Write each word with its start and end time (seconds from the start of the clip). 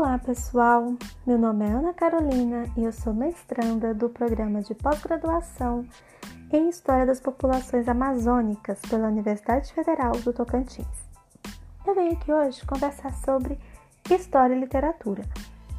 Olá, 0.00 0.16
pessoal. 0.16 0.94
Meu 1.26 1.36
nome 1.36 1.64
é 1.64 1.70
Ana 1.70 1.92
Carolina 1.92 2.66
e 2.76 2.84
eu 2.84 2.92
sou 2.92 3.12
mestranda 3.12 3.92
do 3.92 4.08
programa 4.08 4.62
de 4.62 4.72
pós-graduação 4.72 5.84
em 6.52 6.68
História 6.68 7.04
das 7.04 7.18
Populações 7.18 7.88
Amazônicas 7.88 8.80
pela 8.82 9.08
Universidade 9.08 9.72
Federal 9.72 10.12
do 10.12 10.32
Tocantins. 10.32 10.86
Eu 11.84 11.96
venho 11.96 12.12
aqui 12.12 12.32
hoje 12.32 12.64
conversar 12.64 13.12
sobre 13.12 13.58
História 14.08 14.54
e 14.54 14.60
Literatura. 14.60 15.24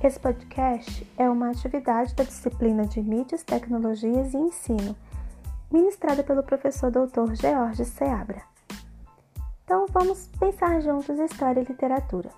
Esse 0.03 0.19
podcast 0.19 1.09
é 1.17 1.29
uma 1.29 1.51
atividade 1.51 2.13
da 2.13 2.25
disciplina 2.25 2.85
de 2.85 3.01
Mídias, 3.01 3.45
Tecnologias 3.45 4.33
e 4.33 4.37
Ensino, 4.37 4.97
ministrada 5.71 6.25
pelo 6.25 6.43
professor 6.43 6.91
Dr. 6.91 7.35
George 7.35 7.85
Seabra. 7.85 8.41
Então, 9.63 9.85
vamos 9.89 10.27
pensar 10.37 10.81
juntos 10.81 11.17
História 11.17 11.61
e 11.61 11.63
Literatura. 11.63 12.29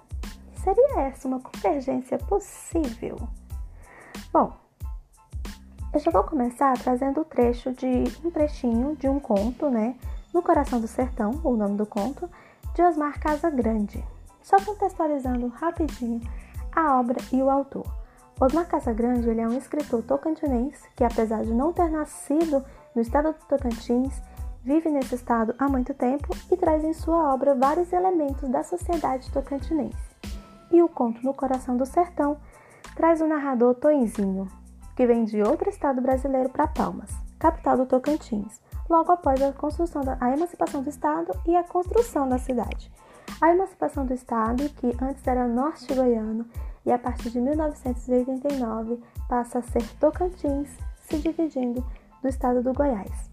Seria 0.64 1.02
essa 1.02 1.28
uma 1.28 1.40
convergência 1.40 2.20
possível? 2.20 3.18
Bom, 4.32 4.54
eu 5.92 6.00
já 6.00 6.12
vou 6.12 6.24
começar 6.24 6.78
trazendo 6.78 7.22
o 7.22 7.26
trecho 7.26 7.74
de 7.74 8.04
um 8.24 8.30
trechinho 8.30 8.96
de 8.96 9.10
um 9.10 9.20
conto, 9.20 9.72
né? 9.72 9.96
No 10.32 10.44
Coração 10.44 10.80
do 10.80 10.88
Sertão, 10.88 11.42
o 11.44 11.58
nome 11.58 11.78
do 11.78 11.86
conto, 11.88 12.30
de 12.76 12.84
Osmar 12.84 13.20
Casagrande. 13.20 14.06
Só 14.44 14.56
contextualizando 14.64 15.48
rapidinho 15.48 16.22
a 16.76 17.00
obra 17.00 17.20
e 17.34 17.42
o 17.42 17.50
autor. 17.50 17.92
Osmar 18.40 18.68
Casagrande 18.68 19.28
ele 19.28 19.42
é 19.42 19.48
um 19.48 19.58
escritor 19.58 20.04
tocantinense 20.04 20.88
que, 20.96 21.04
apesar 21.04 21.44
de 21.44 21.56
não 21.56 21.74
ter 21.74 21.90
nascido 21.90 22.64
no 22.94 23.02
estado 23.02 23.34
do 23.34 23.46
Tocantins, 23.48 24.14
vive 24.64 24.92
nesse 24.92 25.16
estado 25.16 25.56
há 25.58 25.68
muito 25.68 25.92
tempo 25.96 26.36
e 26.52 26.56
traz 26.56 26.84
em 26.84 26.94
sua 26.94 27.34
obra 27.34 27.56
vários 27.56 27.92
elementos 27.92 28.48
da 28.48 28.64
sociedade 28.64 29.32
tocantinense 29.32 30.11
e 30.72 30.82
o 30.82 30.90
conto 30.90 31.24
No 31.24 31.34
Coração 31.34 31.78
do 31.78 31.86
Sertão 31.86 32.38
traz 32.96 33.22
o 33.22 33.28
narrador 33.28 33.76
Toinzinho, 33.76 34.48
que 34.96 35.06
vem 35.06 35.24
de 35.24 35.42
outro 35.42 35.70
estado 35.70 36.02
brasileiro 36.02 36.50
para 36.50 36.68
Palmas, 36.68 37.12
capital 37.40 37.78
do 37.78 37.86
Tocantins, 37.86 38.62
logo 38.90 39.12
após 39.12 39.42
a 39.42 39.54
construção 39.54 40.02
da 40.02 40.18
a 40.20 40.32
emancipação 40.32 40.82
do 40.84 40.90
estado 40.90 41.32
e 41.46 41.56
a 41.56 41.64
construção 41.64 42.28
da 42.28 42.38
cidade. 42.38 42.92
A 43.40 43.54
emancipação 43.54 44.06
do 44.06 44.14
estado, 44.14 44.70
que 44.70 44.96
antes 45.02 45.26
era 45.26 45.48
norte 45.48 45.94
goiano 45.94 46.46
e 46.86 46.92
a 46.92 47.00
partir 47.00 47.30
de 47.30 47.40
1989 47.40 49.00
passa 49.28 49.60
a 49.60 49.62
ser 49.62 49.84
Tocantins, 50.00 50.70
se 51.08 51.18
dividindo 51.18 51.84
do 52.22 52.28
estado 52.28 52.62
do 52.62 52.74
Goiás 52.74 53.31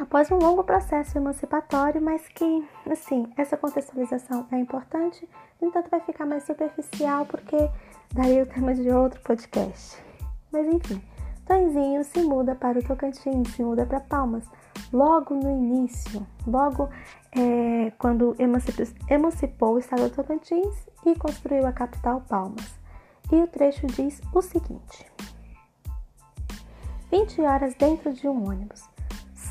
após 0.00 0.30
um 0.30 0.38
longo 0.38 0.64
processo 0.64 1.18
emancipatório, 1.18 2.00
mas 2.00 2.26
que, 2.28 2.66
assim, 2.90 3.30
essa 3.36 3.56
contextualização 3.56 4.46
é 4.50 4.58
importante, 4.58 5.28
no 5.60 5.68
entanto 5.68 5.90
vai 5.90 6.00
ficar 6.00 6.24
mais 6.24 6.44
superficial 6.44 7.26
porque 7.26 7.56
daria 8.12 8.42
o 8.42 8.46
tema 8.46 8.74
de 8.74 8.90
outro 8.90 9.20
podcast. 9.20 10.02
Mas 10.50 10.66
enfim, 10.66 11.02
Tonzinho 11.46 12.02
se 12.02 12.22
muda 12.22 12.54
para 12.54 12.78
o 12.78 12.82
Tocantins, 12.82 13.50
se 13.50 13.62
muda 13.62 13.84
para 13.84 14.00
Palmas, 14.00 14.44
logo 14.90 15.34
no 15.34 15.50
início, 15.50 16.26
logo 16.46 16.88
é, 17.36 17.92
quando 17.98 18.34
emancipou, 18.38 18.86
emancipou 19.08 19.74
o 19.74 19.78
estado 19.78 20.08
do 20.08 20.14
Tocantins 20.14 20.88
e 21.04 21.14
construiu 21.14 21.66
a 21.66 21.72
capital 21.72 22.22
Palmas. 22.22 22.78
E 23.30 23.36
o 23.36 23.46
trecho 23.46 23.86
diz 23.86 24.20
o 24.34 24.40
seguinte: 24.40 25.06
20 27.12 27.42
horas 27.42 27.74
dentro 27.74 28.12
de 28.12 28.26
um 28.26 28.48
ônibus 28.48 28.89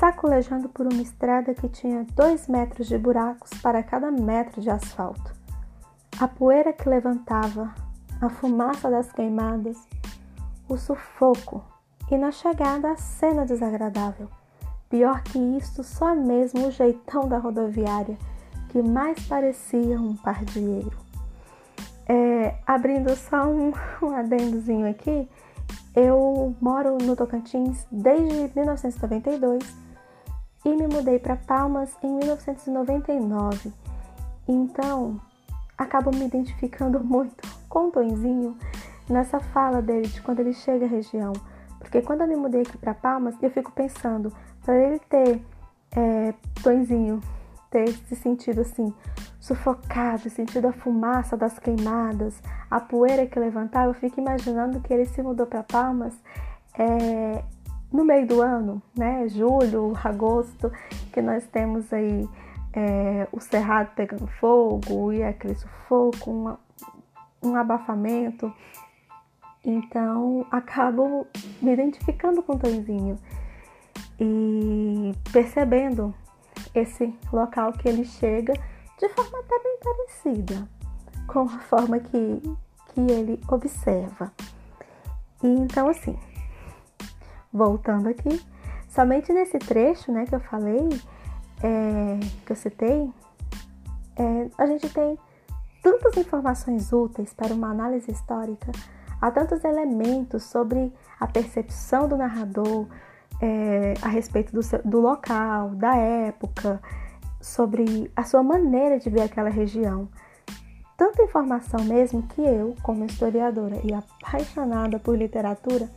sacolejando 0.00 0.70
por 0.70 0.90
uma 0.90 1.02
estrada 1.02 1.52
que 1.52 1.68
tinha 1.68 2.06
dois 2.14 2.48
metros 2.48 2.88
de 2.88 2.96
buracos 2.96 3.50
para 3.60 3.82
cada 3.82 4.10
metro 4.10 4.58
de 4.58 4.70
asfalto. 4.70 5.30
A 6.18 6.26
poeira 6.26 6.72
que 6.72 6.88
levantava, 6.88 7.74
a 8.18 8.30
fumaça 8.30 8.90
das 8.90 9.12
queimadas, 9.12 9.76
o 10.66 10.78
sufoco 10.78 11.62
e 12.10 12.16
na 12.16 12.32
chegada 12.32 12.92
a 12.92 12.96
cena 12.96 13.44
desagradável. 13.44 14.26
Pior 14.88 15.22
que 15.22 15.38
isso, 15.38 15.84
só 15.84 16.14
mesmo 16.14 16.68
o 16.68 16.70
jeitão 16.70 17.28
da 17.28 17.36
rodoviária, 17.36 18.16
que 18.70 18.80
mais 18.80 19.20
parecia 19.28 20.00
um 20.00 20.16
pardieiro. 20.16 20.96
É, 22.08 22.54
abrindo 22.66 23.14
só 23.14 23.46
um, 23.46 23.72
um 24.02 24.16
adendozinho 24.16 24.88
aqui, 24.88 25.28
eu 25.94 26.56
moro 26.58 26.96
no 27.02 27.14
Tocantins 27.14 27.86
desde 27.92 28.50
1992 28.56 29.79
e 30.64 30.68
me 30.68 30.86
mudei 30.86 31.18
para 31.18 31.36
Palmas 31.36 31.96
em 32.02 32.14
1999. 32.16 33.72
Então, 34.46 35.20
acabo 35.76 36.10
me 36.10 36.26
identificando 36.26 37.00
muito 37.04 37.48
com 37.68 37.88
o 37.88 37.90
Tonzinho 37.90 38.56
nessa 39.08 39.40
fala 39.40 39.80
dele 39.80 40.08
de 40.08 40.20
quando 40.20 40.40
ele 40.40 40.52
chega 40.52 40.84
à 40.84 40.88
região. 40.88 41.32
Porque 41.78 42.02
quando 42.02 42.22
eu 42.22 42.28
me 42.28 42.36
mudei 42.36 42.62
aqui 42.62 42.76
para 42.76 42.94
Palmas, 42.94 43.34
eu 43.42 43.50
fico 43.50 43.72
pensando, 43.72 44.32
para 44.62 44.76
ele 44.76 44.98
ter 44.98 45.42
é, 45.96 46.34
Tonzinho, 46.62 47.20
ter 47.70 47.88
se 47.88 48.16
sentido 48.16 48.60
assim, 48.60 48.92
sufocado, 49.40 50.28
sentido 50.28 50.68
a 50.68 50.72
fumaça 50.72 51.36
das 51.36 51.58
queimadas, 51.58 52.40
a 52.70 52.80
poeira 52.80 53.26
que 53.26 53.38
levantava, 53.38 53.90
eu 53.90 53.94
fico 53.94 54.20
imaginando 54.20 54.80
que 54.80 54.92
ele 54.92 55.06
se 55.06 55.22
mudou 55.22 55.46
para 55.46 55.62
Palmas 55.62 56.14
é, 56.78 57.42
no 57.92 58.04
meio 58.04 58.26
do 58.26 58.40
ano, 58.40 58.82
né, 58.96 59.26
julho, 59.28 59.92
agosto, 60.02 60.70
que 61.12 61.20
nós 61.20 61.46
temos 61.48 61.92
aí 61.92 62.28
é, 62.72 63.26
o 63.32 63.40
cerrado 63.40 63.90
pegando 63.94 64.26
fogo 64.26 65.12
e 65.12 65.22
aquele 65.22 65.54
sufoco, 65.54 66.30
um, 66.30 66.56
um 67.42 67.56
abafamento. 67.56 68.52
Então, 69.64 70.46
acabo 70.50 71.26
me 71.60 71.72
identificando 71.72 72.42
com 72.42 72.54
o 72.54 72.58
Tonzinho 72.58 73.18
e 74.18 75.12
percebendo 75.32 76.14
esse 76.74 77.14
local 77.32 77.72
que 77.72 77.88
ele 77.88 78.04
chega 78.04 78.52
de 78.98 79.08
forma 79.08 79.38
até 79.40 79.58
bem 79.58 79.78
parecida 79.82 80.68
com 81.26 81.40
a 81.40 81.58
forma 81.60 81.98
que, 81.98 82.42
que 82.88 83.00
ele 83.00 83.40
observa. 83.48 84.32
E 85.42 85.46
então, 85.46 85.88
assim, 85.88 86.18
voltando 87.52 88.08
aqui, 88.08 88.40
somente 88.88 89.32
nesse 89.32 89.58
trecho 89.58 90.12
né, 90.12 90.24
que 90.26 90.34
eu 90.34 90.40
falei, 90.40 90.88
é, 91.62 92.20
que 92.44 92.52
eu 92.52 92.56
citei, 92.56 93.10
é, 94.16 94.48
a 94.58 94.66
gente 94.66 94.88
tem 94.88 95.18
tantas 95.82 96.16
informações 96.16 96.92
úteis 96.92 97.32
para 97.32 97.54
uma 97.54 97.70
análise 97.70 98.10
histórica, 98.10 98.70
há 99.20 99.30
tantos 99.30 99.64
elementos 99.64 100.44
sobre 100.44 100.92
a 101.18 101.26
percepção 101.26 102.08
do 102.08 102.16
narrador 102.16 102.86
é, 103.40 103.94
a 104.02 104.08
respeito 104.08 104.52
do, 104.52 104.60
do 104.84 105.00
local, 105.00 105.70
da 105.70 105.96
época, 105.96 106.80
sobre 107.40 108.10
a 108.14 108.24
sua 108.24 108.42
maneira 108.42 108.98
de 108.98 109.08
ver 109.08 109.22
aquela 109.22 109.48
região. 109.48 110.08
Tanta 110.96 111.22
informação 111.22 111.82
mesmo 111.84 112.22
que 112.24 112.42
eu, 112.42 112.76
como 112.82 113.06
historiadora 113.06 113.80
e 113.82 113.94
apaixonada 113.94 114.98
por 114.98 115.16
literatura, 115.16 115.88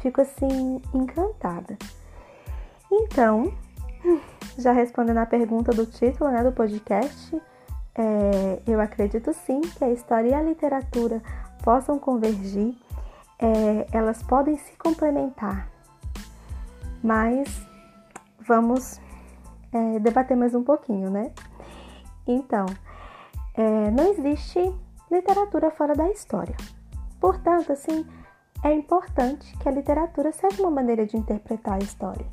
fico 0.00 0.20
assim 0.20 0.82
encantada. 0.92 1.78
Então, 2.90 3.52
já 4.58 4.72
respondendo 4.72 5.18
a 5.18 5.26
pergunta 5.26 5.72
do 5.72 5.86
título 5.86 6.30
né, 6.30 6.42
do 6.42 6.52
podcast, 6.52 7.40
é, 7.94 8.62
eu 8.66 8.80
acredito 8.80 9.32
sim 9.32 9.60
que 9.60 9.84
a 9.84 9.90
história 9.90 10.30
e 10.30 10.34
a 10.34 10.42
literatura 10.42 11.22
possam 11.62 11.98
convergir, 11.98 12.74
é, 13.38 13.86
elas 13.92 14.22
podem 14.22 14.56
se 14.56 14.76
complementar, 14.76 15.68
mas 17.02 17.66
vamos 18.46 19.00
é, 19.72 19.98
debater 19.98 20.36
mais 20.36 20.54
um 20.54 20.62
pouquinho, 20.62 21.10
né? 21.10 21.32
Então, 22.26 22.66
é, 23.54 23.90
não 23.90 24.12
existe 24.12 24.74
literatura 25.10 25.70
fora 25.70 25.94
da 25.94 26.08
história. 26.10 26.56
Portanto, 27.20 27.72
assim, 27.72 28.06
é 28.62 28.72
importante 28.72 29.56
que 29.58 29.68
a 29.68 29.72
literatura 29.72 30.32
seja 30.32 30.62
uma 30.62 30.70
maneira 30.70 31.06
de 31.06 31.16
interpretar 31.16 31.74
a 31.74 31.84
história. 31.84 32.26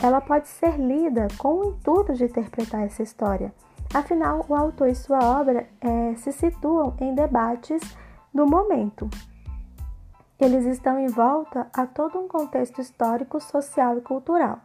Ela 0.00 0.20
pode 0.20 0.48
ser 0.48 0.78
lida 0.78 1.26
com 1.38 1.54
o 1.54 1.64
intuito 1.64 2.14
de 2.14 2.24
interpretar 2.24 2.82
essa 2.82 3.02
história. 3.02 3.52
Afinal, 3.92 4.44
o 4.48 4.54
autor 4.54 4.88
e 4.88 4.94
sua 4.94 5.18
obra 5.40 5.66
é, 5.80 6.14
se 6.16 6.30
situam 6.32 6.94
em 7.00 7.14
debates 7.14 7.82
do 8.32 8.46
momento. 8.46 9.08
Eles 10.38 10.64
estão 10.66 10.98
em 10.98 11.08
volta 11.08 11.66
a 11.72 11.86
todo 11.86 12.18
um 12.18 12.28
contexto 12.28 12.80
histórico, 12.80 13.40
social 13.40 13.98
e 13.98 14.00
cultural. 14.02 14.60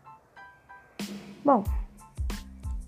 Bom, 1.43 1.63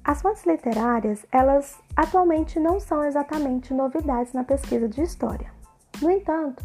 as 0.03 0.21
fontes 0.21 0.45
literárias, 0.45 1.25
elas 1.31 1.81
atualmente 1.95 2.59
não 2.59 2.79
são 2.79 3.03
exatamente 3.03 3.73
novidades 3.73 4.33
na 4.33 4.43
pesquisa 4.43 4.87
de 4.87 5.01
história. 5.01 5.51
No 5.99 6.11
entanto, 6.11 6.63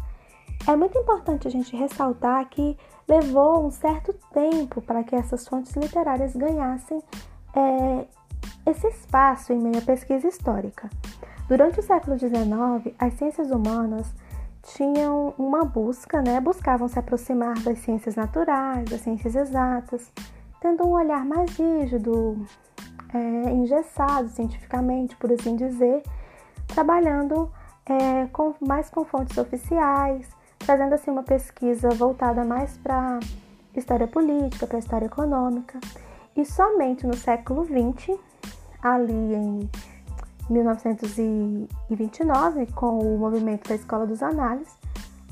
é 0.67 0.75
muito 0.75 0.97
importante 0.97 1.47
a 1.47 1.51
gente 1.51 1.75
ressaltar 1.75 2.47
que 2.49 2.77
levou 3.07 3.65
um 3.65 3.71
certo 3.71 4.13
tempo 4.33 4.81
para 4.81 5.03
que 5.03 5.15
essas 5.15 5.47
fontes 5.47 5.75
literárias 5.75 6.35
ganhassem 6.35 7.01
é, 7.55 8.05
esse 8.65 8.87
espaço 8.87 9.51
em 9.51 9.59
meio 9.59 9.79
à 9.79 9.81
pesquisa 9.81 10.27
histórica. 10.27 10.89
Durante 11.47 11.79
o 11.79 11.83
século 11.83 12.17
XIX, 12.17 12.95
as 12.97 13.13
ciências 13.15 13.51
humanas 13.51 14.13
tinham 14.63 15.33
uma 15.37 15.65
busca, 15.65 16.21
né? 16.21 16.39
Buscavam 16.39 16.87
se 16.87 16.97
aproximar 16.99 17.55
das 17.59 17.79
ciências 17.79 18.15
naturais, 18.15 18.89
das 18.89 19.01
ciências 19.01 19.35
exatas, 19.35 20.11
tendo 20.61 20.85
um 20.85 20.91
olhar 20.91 21.25
mais 21.25 21.57
rígido, 21.57 22.45
é, 23.13 23.49
engessado 23.49 24.29
cientificamente, 24.29 25.15
por 25.17 25.31
assim 25.31 25.55
dizer, 25.55 26.03
trabalhando 26.67 27.51
é, 27.85 28.27
com, 28.27 28.53
mais 28.61 28.89
com 28.89 29.03
fontes 29.03 29.37
oficiais, 29.37 30.29
trazendo 30.65 30.93
assim 30.93 31.11
uma 31.11 31.23
pesquisa 31.23 31.89
voltada 31.89 32.45
mais 32.45 32.77
para 32.77 33.19
história 33.75 34.07
política, 34.07 34.65
para 34.67 34.79
história 34.79 35.05
econômica. 35.05 35.79
E 36.35 36.43
somente 36.45 37.05
no 37.05 37.15
século 37.15 37.65
XX, 37.65 38.17
ali 38.81 39.35
em 39.35 39.69
1929, 40.49 42.67
com 42.73 42.99
o 42.99 43.17
movimento 43.17 43.67
da 43.67 43.75
Escola 43.75 44.07
dos 44.07 44.23
Análises, 44.23 44.73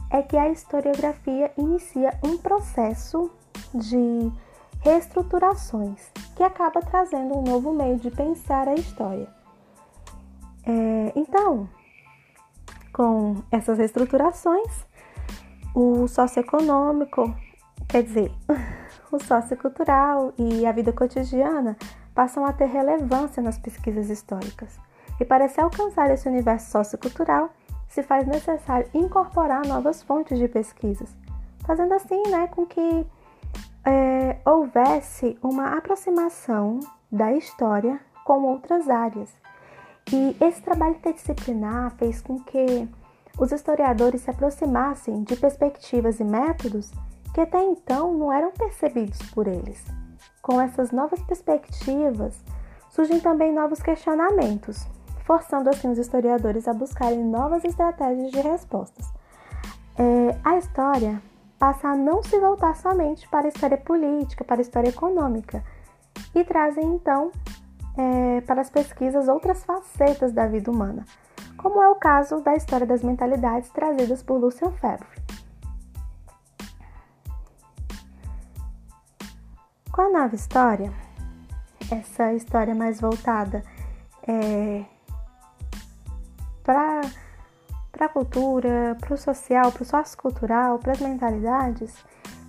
é 0.10 0.22
que 0.22 0.36
a 0.38 0.50
historiografia 0.50 1.52
inicia 1.58 2.20
um 2.24 2.38
processo 2.38 3.30
de 3.74 4.31
reestruturações 4.81 6.00
que 6.36 6.44
acaba 6.44 6.81
trazendo 6.81 7.38
um 7.38 7.44
novo 7.44 7.74
meio 7.74 7.98
de 7.98 8.10
pensar 8.10 8.68
a 8.68 8.74
história. 8.76 9.28
É, 10.66 11.12
então, 11.16 11.70
com 12.94 13.36
essas 13.52 13.78
reestruturações, 13.78 14.86
o 15.74 16.07
socioeconômico, 16.07 17.33
quer 17.88 18.04
dizer, 18.04 18.31
o 19.12 19.19
sociocultural 19.19 20.33
e 20.38 20.66
a 20.66 20.71
vida 20.71 20.92
cotidiana 20.92 21.77
passam 22.13 22.45
a 22.45 22.54
ter 22.54 22.66
relevância 22.66 23.42
nas 23.42 23.57
pesquisas 23.57 24.10
históricas. 24.10 24.77
E 25.19 25.25
para 25.25 25.48
se 25.48 25.60
alcançar 25.60 26.10
esse 26.12 26.27
universo 26.27 26.71
sociocultural, 26.71 27.50
se 27.88 28.04
faz 28.04 28.25
necessário 28.27 28.88
incorporar 28.94 29.66
novas 29.66 30.04
fontes 30.04 30.38
de 30.38 30.48
pesquisas, 30.48 31.16
fazendo 31.66 31.94
assim 31.94 32.21
né, 32.30 32.48
com 32.48 32.66
que 32.66 33.06
é, 33.86 34.38
houvesse 34.45 35.38
uma 35.42 35.77
aproximação 35.77 36.80
da 37.12 37.33
história 37.33 38.00
com 38.24 38.44
outras 38.44 38.88
áreas. 38.89 39.30
E 40.12 40.36
esse 40.39 40.62
trabalho 40.62 40.95
interdisciplinar 40.95 41.92
fez 41.98 42.21
com 42.21 42.39
que 42.39 42.88
os 43.40 43.52
historiadores 43.52 44.22
se 44.22 44.30
aproximassem 44.30 45.24
de 45.24 45.36
perspectivas 45.36 46.20
e 46.20 46.24
métodos 46.24 46.92
que 47.34 47.40
até 47.40 47.64
então 47.64 48.14
não 48.14 48.34
eram 48.34 48.52
percebidos 48.52 49.18
por 49.32 49.48
eles. 49.48 49.84
Com 50.42 50.60
essas 50.60 50.92
novas 50.92 51.22
perspectivas, 51.24 52.44
surgem 52.90 53.20
também 53.20 53.54
novos 53.54 53.82
questionamentos, 53.82 54.86
forçando 55.26 55.70
assim 55.70 55.90
os 55.90 55.98
historiadores 55.98 56.68
a 56.68 56.74
buscarem 56.74 57.24
novas 57.24 57.64
estratégias 57.64 58.32
de 58.32 58.42
respostas. 58.42 59.06
É, 59.98 60.38
a 60.44 60.58
história 60.58 61.22
passa 61.58 61.90
a 61.90 61.96
não 61.96 62.24
se 62.24 62.38
voltar 62.40 62.76
somente 62.76 63.28
para 63.30 63.46
a 63.46 63.50
história 63.50 63.78
política, 63.78 64.44
para 64.44 64.60
a 64.60 64.62
história 64.62 64.90
econômica, 64.90 65.64
e 66.34 66.44
trazem 66.44 66.86
então 66.86 67.32
é, 68.00 68.42
para 68.42 68.62
as 68.62 68.69
pesquisas 68.69 69.28
outras 69.28 69.62
facetas 69.66 70.31
da 70.31 70.48
vida 70.48 70.72
humana, 70.72 71.04
como 71.57 71.84
é 71.84 71.90
o 71.90 71.96
caso 71.96 72.40
da 72.40 72.56
história 72.56 72.88
das 72.88 73.04
mentalidades 73.04 73.69
trazidas 73.72 74.24
por 74.24 74.40
Lucian 74.40 74.72
Febvre. 74.72 75.19
Com 79.92 80.01
a 80.01 80.10
nova 80.10 80.34
história, 80.34 80.94
essa 81.92 82.34
história 82.34 82.74
mais 82.74 83.01
voltada 83.01 83.62
é, 84.25 84.86
para 86.63 87.02
a 88.00 88.10
cultura, 88.10 88.95
para 89.02 89.13
o 89.13 89.18
social, 89.18 89.74
para 89.74 89.84
o 89.84 89.86
sociocultural, 89.86 90.80
para 90.80 90.94
as 90.94 91.02
mentalidades, 91.02 91.94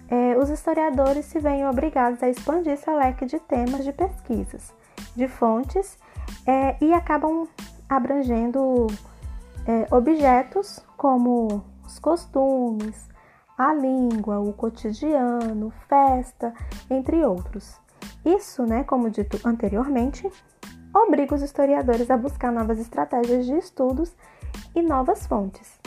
é, 0.08 0.36
os 0.38 0.48
historiadores 0.48 1.24
se 1.24 1.40
veem 1.40 1.66
obrigados 1.66 2.22
a 2.22 2.28
expandir 2.28 2.76
seu 2.76 2.96
leque 2.96 3.26
de 3.26 3.40
temas 3.40 3.84
de 3.84 3.92
pesquisas, 3.92 4.72
de 5.14 5.28
fontes 5.28 5.98
é, 6.46 6.76
e 6.82 6.92
acabam 6.92 7.48
abrangendo 7.88 8.86
é, 9.66 9.86
objetos 9.94 10.80
como 10.96 11.64
os 11.84 11.98
costumes, 11.98 13.08
a 13.58 13.74
língua, 13.74 14.38
o 14.38 14.52
cotidiano, 14.52 15.72
festa, 15.88 16.54
entre 16.88 17.24
outros. 17.24 17.78
Isso, 18.24 18.64
né, 18.64 18.84
como 18.84 19.10
dito 19.10 19.38
anteriormente, 19.46 20.30
obriga 20.94 21.34
os 21.34 21.42
historiadores 21.42 22.10
a 22.10 22.16
buscar 22.16 22.52
novas 22.52 22.78
estratégias 22.78 23.46
de 23.46 23.56
estudos 23.56 24.14
e 24.74 24.82
novas 24.82 25.26
fontes. 25.26 25.78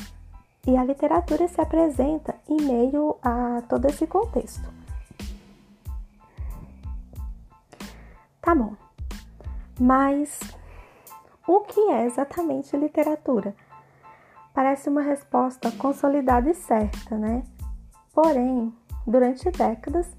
E 0.65 0.77
a 0.77 0.83
literatura 0.83 1.47
se 1.47 1.59
apresenta 1.59 2.35
em 2.47 2.61
meio 2.61 3.17
a 3.21 3.61
todo 3.67 3.85
esse 3.85 4.07
contexto. 4.07 4.71
Tá 8.41 8.53
bom. 8.55 8.82
Mas 9.83 10.39
o 11.45 11.59
que 11.59 11.77
é 11.91 12.05
exatamente 12.05 12.77
literatura? 12.77 13.53
Parece 14.53 14.87
uma 14.87 15.01
resposta 15.01 15.69
consolidada 15.71 16.49
e 16.49 16.53
certa, 16.53 17.17
né? 17.17 17.43
Porém, 18.13 18.73
durante 19.05 19.51
décadas, 19.51 20.09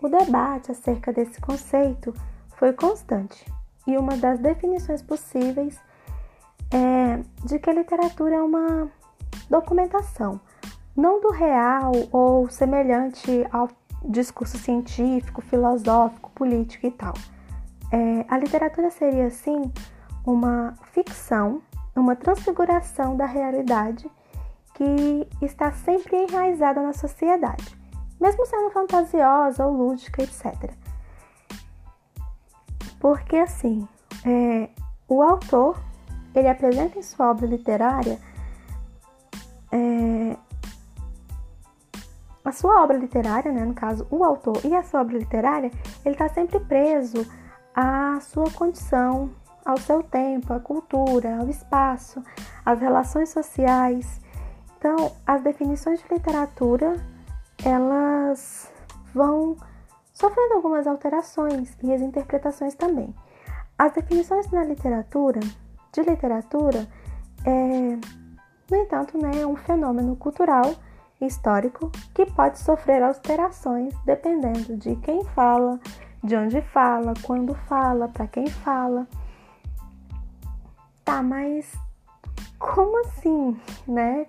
o 0.00 0.08
debate 0.08 0.70
acerca 0.70 1.12
desse 1.12 1.40
conceito 1.40 2.14
foi 2.50 2.72
constante 2.72 3.44
e 3.88 3.98
uma 3.98 4.16
das 4.16 4.38
definições 4.38 5.02
possíveis 5.02 5.80
é, 6.70 7.20
de 7.44 7.58
que 7.58 7.70
a 7.70 7.74
literatura 7.74 8.36
é 8.36 8.40
uma 8.40 8.88
documentação, 9.50 10.40
não 10.96 11.20
do 11.20 11.32
real 11.32 11.90
ou 12.12 12.48
semelhante 12.48 13.44
ao 13.50 13.68
discurso 14.04 14.56
científico, 14.58 15.42
filosófico, 15.42 16.30
político 16.36 16.86
e 16.86 16.92
tal. 16.92 17.14
É, 17.90 18.24
a 18.28 18.38
literatura 18.38 18.90
seria, 18.90 19.26
assim, 19.26 19.72
uma 20.24 20.74
ficção, 20.92 21.62
uma 21.94 22.14
transfiguração 22.14 23.16
da 23.16 23.26
realidade 23.26 24.10
que 24.74 25.28
está 25.42 25.72
sempre 25.72 26.16
enraizada 26.16 26.80
na 26.82 26.92
sociedade, 26.92 27.76
mesmo 28.20 28.46
sendo 28.46 28.70
fantasiosa 28.70 29.66
ou 29.66 29.72
lúdica, 29.72 30.22
etc. 30.22 30.72
Porque, 33.00 33.36
assim, 33.36 33.88
é, 34.24 34.68
o 35.08 35.22
autor 35.22 35.80
ele 36.34 36.48
apresenta 36.48 36.98
em 36.98 37.02
sua 37.02 37.30
obra 37.30 37.46
literária 37.46 38.18
é, 39.72 40.36
a 42.44 42.52
sua 42.52 42.82
obra 42.82 42.96
literária, 42.96 43.52
né, 43.52 43.64
no 43.64 43.74
caso, 43.74 44.06
o 44.10 44.24
autor 44.24 44.60
e 44.64 44.74
a 44.74 44.82
sua 44.82 45.02
obra 45.02 45.18
literária, 45.18 45.70
ele 46.04 46.14
está 46.14 46.28
sempre 46.28 46.58
preso 46.60 47.26
à 47.74 48.18
sua 48.20 48.50
condição, 48.50 49.30
ao 49.64 49.76
seu 49.78 50.02
tempo, 50.02 50.52
à 50.52 50.60
cultura, 50.60 51.38
ao 51.38 51.48
espaço, 51.48 52.22
às 52.64 52.80
relações 52.80 53.30
sociais. 53.30 54.20
Então, 54.76 55.12
as 55.26 55.42
definições 55.42 56.00
de 56.00 56.14
literatura, 56.14 56.94
elas 57.64 58.72
vão 59.14 59.56
sofrendo 60.12 60.54
algumas 60.54 60.86
alterações 60.86 61.76
e 61.82 61.92
as 61.92 62.00
interpretações 62.00 62.74
também. 62.74 63.14
As 63.78 63.92
definições 63.92 64.50
na 64.50 64.64
literatura, 64.64 65.40
de 65.92 66.02
literatura 66.02 66.88
é, 67.44 67.98
no 68.70 68.76
entanto, 68.76 69.16
né, 69.16 69.40
é 69.40 69.46
um 69.46 69.56
fenômeno 69.56 70.16
cultural 70.16 70.74
histórico 71.20 71.90
que 72.14 72.26
pode 72.26 72.58
sofrer 72.58 73.02
alterações 73.02 73.94
dependendo 74.04 74.76
de 74.76 74.94
quem 74.96 75.24
fala, 75.24 75.80
de 76.22 76.36
onde 76.36 76.60
fala, 76.60 77.14
quando 77.22 77.54
fala, 77.54 78.08
para 78.08 78.26
quem 78.26 78.46
fala. 78.46 79.06
Tá, 81.04 81.22
mas 81.22 81.72
como 82.58 83.00
assim, 83.00 83.58
né? 83.86 84.26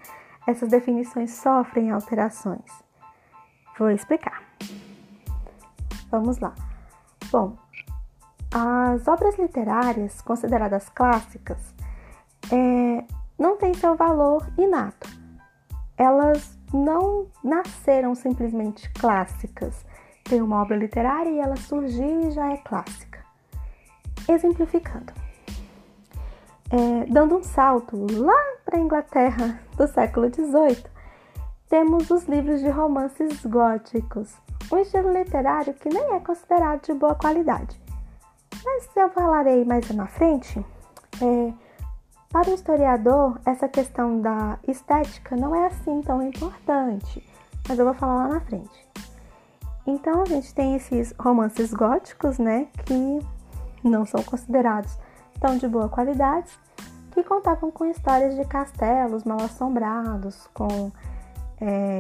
Essas 0.48 0.70
definições 0.70 1.32
sofrem 1.32 1.92
alterações. 1.92 2.84
Vou 3.78 3.90
explicar. 3.90 4.44
Vamos 6.12 6.40
lá. 6.40 6.54
Bom, 7.32 7.56
as 8.52 9.08
obras 9.08 9.38
literárias 9.38 10.22
consideradas 10.22 10.90
clássicas 10.90 11.74
é, 12.52 13.06
não 13.38 13.58
têm 13.58 13.74
seu 13.76 13.96
valor 13.96 14.48
inato. 14.58 15.08
Elas 15.96 16.58
não 16.74 17.28
nasceram 17.44 18.16
simplesmente 18.16 18.90
clássicas. 18.94 19.86
Tem 20.30 20.42
uma 20.42 20.62
obra 20.62 20.78
literária 20.78 21.30
e 21.30 21.40
ela 21.40 21.56
surgiu 21.58 22.30
e 22.30 22.32
já 22.32 22.54
é 22.54 22.58
clássica. 22.58 23.20
Exemplificando, 24.28 25.12
é, 26.70 27.06
dando 27.12 27.38
um 27.38 27.44
salto 27.44 28.06
lá 28.12 28.42
para 28.64 28.78
a 28.78 28.80
Inglaterra 28.80 29.60
do 29.76 29.88
século 29.88 30.28
XVIII, 30.32 30.86
temos 31.68 32.10
os 32.12 32.26
livros 32.26 32.62
de 32.62 32.70
romances 32.70 33.44
góticos, 33.44 34.36
um 34.72 34.78
estilo 34.78 35.12
literário 35.12 35.74
que 35.74 35.90
nem 35.90 36.14
é 36.14 36.20
considerado 36.20 36.84
de 36.84 36.94
boa 36.94 37.16
qualidade 37.16 37.80
mas 38.64 38.90
eu 38.96 39.10
falarei 39.10 39.66
mais 39.66 39.90
na 39.92 40.08
frente. 40.08 40.64
É, 41.22 41.54
Para 42.32 42.52
o 42.52 42.54
historiador, 42.54 43.40
essa 43.46 43.68
questão 43.68 44.22
da 44.22 44.60
estética 44.68 45.36
não 45.36 45.56
é 45.56 45.66
assim 45.66 46.02
tão 46.02 46.22
importante, 46.22 47.28
mas 47.68 47.80
eu 47.80 47.86
vou 47.86 47.94
falar 47.96 48.28
lá 48.28 48.36
na 48.36 48.42
frente. 48.42 48.88
Então 49.86 50.22
a 50.22 50.26
gente 50.26 50.54
tem 50.54 50.76
esses 50.76 51.14
romances 51.20 51.74
góticos, 51.74 52.38
né, 52.38 52.68
que 52.86 53.20
não 53.84 54.06
são 54.06 54.22
considerados 54.24 54.98
tão 55.40 55.58
de 55.58 55.68
boa 55.68 55.90
qualidade, 55.90 56.52
que 57.12 57.24
contavam 57.24 57.72
com 57.72 57.86
histórias 57.86 58.36
de 58.36 58.46
castelos 58.46 59.24
mal 59.24 59.42
assombrados, 59.42 60.48
com 60.54 60.92
é, 61.60 61.98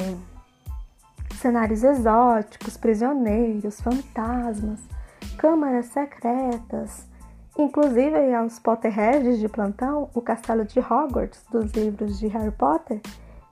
cenários 1.35 1.83
exóticos, 1.83 2.77
prisioneiros, 2.77 3.81
fantasmas, 3.81 4.79
câmaras 5.37 5.87
secretas. 5.87 7.07
Inclusive, 7.57 8.33
aos 8.33 8.59
Potterheads 8.59 9.39
de 9.39 9.49
plantão, 9.49 10.09
o 10.13 10.21
castelo 10.21 10.63
de 10.63 10.79
Hogwarts 10.79 11.43
dos 11.51 11.71
livros 11.71 12.19
de 12.19 12.27
Harry 12.27 12.51
Potter 12.51 13.01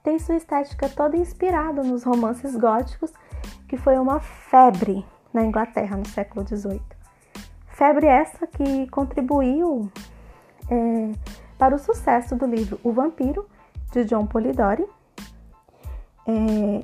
tem 0.03 0.17
sua 0.19 0.36
estética 0.36 0.88
toda 0.88 1.17
inspirada 1.17 1.84
nos 1.84 2.03
romances 2.03 2.55
góticos, 2.55 3.12
que 3.68 3.78
foi 3.78 3.98
uma 3.98 4.20
febre 4.20 5.06
na 5.34 5.44
Inglaterra 5.44 5.98
no 5.98 6.08
século 6.08 6.48
XVIII. 6.48 6.82
Febre 7.68 8.08
essa 8.08 8.48
que 8.48 8.88
contribuiu 8.90 9.92
é, 10.70 11.12
para 11.58 11.76
o 11.76 11.80
sucesso 11.80 12.36
do 12.36 12.46
livro 12.46 12.80
O 12.84 12.92
Vampiro, 12.92 13.48
de 13.92 14.04
John 14.06 14.26
Polidori, 14.26 14.86
é, 16.28 16.84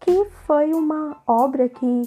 que 0.00 0.24
foi 0.46 0.72
uma 0.72 1.16
obra 1.26 1.68
que 1.68 2.02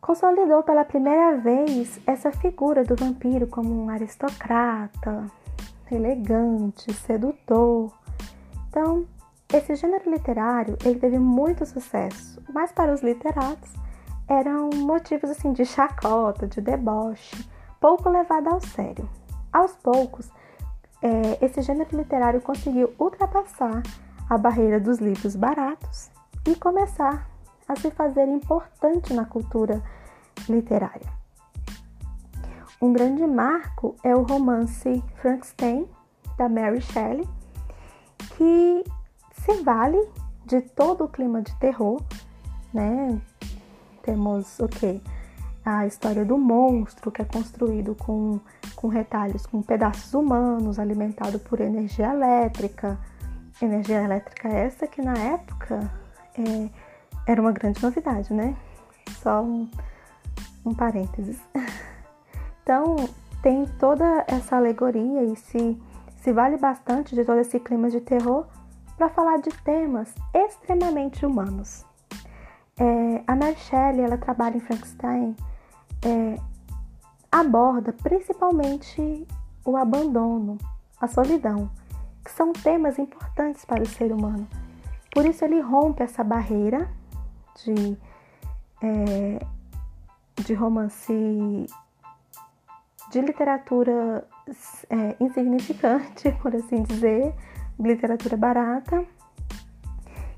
consolidou 0.00 0.62
pela 0.62 0.84
primeira 0.84 1.38
vez 1.38 1.98
essa 2.06 2.30
figura 2.30 2.84
do 2.84 2.94
vampiro 2.94 3.46
como 3.46 3.84
um 3.84 3.88
aristocrata, 3.88 5.26
elegante, 5.90 6.92
sedutor. 6.92 7.90
Então, 8.68 9.06
esse 9.56 9.76
gênero 9.76 10.10
literário 10.10 10.76
ele 10.84 10.98
teve 10.98 11.18
muito 11.18 11.64
sucesso, 11.64 12.42
mas 12.52 12.72
para 12.72 12.92
os 12.92 13.02
literatos 13.02 13.72
eram 14.28 14.70
motivos 14.70 15.30
assim 15.30 15.52
de 15.52 15.64
chacota, 15.64 16.46
de 16.46 16.60
deboche, 16.60 17.48
pouco 17.80 18.08
levado 18.08 18.48
ao 18.48 18.60
sério. 18.60 19.08
Aos 19.52 19.76
poucos, 19.76 20.28
é, 21.00 21.44
esse 21.44 21.62
gênero 21.62 21.96
literário 21.96 22.40
conseguiu 22.40 22.92
ultrapassar 22.98 23.82
a 24.28 24.36
barreira 24.36 24.80
dos 24.80 24.98
livros 24.98 25.36
baratos 25.36 26.10
e 26.48 26.56
começar 26.56 27.28
a 27.68 27.76
se 27.76 27.90
fazer 27.92 28.26
importante 28.26 29.14
na 29.14 29.24
cultura 29.24 29.80
literária. 30.48 31.12
Um 32.82 32.92
grande 32.92 33.24
marco 33.24 33.94
é 34.02 34.16
o 34.16 34.22
romance 34.22 35.02
Frankenstein, 35.16 35.88
da 36.36 36.48
Mary 36.48 36.80
Shelley, 36.80 37.28
que 38.36 38.84
se 39.44 39.62
vale 39.62 40.08
de 40.46 40.60
todo 40.60 41.04
o 41.04 41.08
clima 41.08 41.42
de 41.42 41.54
terror, 41.56 42.02
né? 42.72 43.20
Temos 44.02 44.58
o 44.58 44.68
que? 44.68 45.00
A 45.64 45.86
história 45.86 46.24
do 46.24 46.36
monstro, 46.36 47.10
que 47.10 47.22
é 47.22 47.24
construído 47.24 47.94
com, 47.94 48.40
com 48.74 48.88
retalhos, 48.88 49.46
com 49.46 49.62
pedaços 49.62 50.12
humanos, 50.12 50.78
alimentado 50.78 51.38
por 51.38 51.60
energia 51.60 52.12
elétrica. 52.12 52.98
Energia 53.62 54.02
elétrica 54.02 54.48
essa 54.48 54.86
que 54.86 55.00
na 55.00 55.16
época 55.16 55.90
é, 56.36 56.68
era 57.26 57.40
uma 57.40 57.52
grande 57.52 57.82
novidade, 57.82 58.32
né? 58.32 58.56
Só 59.22 59.42
um, 59.42 59.70
um 60.64 60.74
parênteses. 60.74 61.38
Então, 62.62 62.96
tem 63.42 63.66
toda 63.78 64.24
essa 64.26 64.56
alegoria 64.56 65.22
e 65.22 65.36
se, 65.36 65.78
se 66.22 66.32
vale 66.32 66.56
bastante 66.56 67.14
de 67.14 67.22
todo 67.22 67.38
esse 67.38 67.60
clima 67.60 67.90
de 67.90 68.00
terror 68.00 68.46
para 68.96 69.08
falar 69.08 69.38
de 69.38 69.50
temas 69.62 70.14
extremamente 70.32 71.24
humanos. 71.24 71.84
É, 72.76 73.22
a 73.26 73.36
Mary 73.36 73.56
Shelley, 73.56 74.00
ela 74.00 74.18
trabalha 74.18 74.56
em 74.56 74.60
Frankenstein, 74.60 75.36
é, 76.04 76.38
aborda 77.30 77.92
principalmente 77.92 79.26
o 79.64 79.76
abandono, 79.76 80.58
a 81.00 81.06
solidão, 81.06 81.70
que 82.24 82.30
são 82.30 82.52
temas 82.52 82.98
importantes 82.98 83.64
para 83.64 83.82
o 83.82 83.86
ser 83.86 84.12
humano. 84.12 84.46
Por 85.12 85.24
isso 85.26 85.44
ele 85.44 85.60
rompe 85.60 86.02
essa 86.02 86.24
barreira 86.24 86.88
de, 87.64 87.96
é, 88.82 89.46
de 90.42 90.54
romance, 90.54 91.66
de 93.10 93.20
literatura 93.20 94.26
é, 94.90 95.16
insignificante, 95.20 96.32
por 96.42 96.54
assim 96.54 96.82
dizer, 96.82 97.34
literatura 97.78 98.36
barata, 98.36 99.04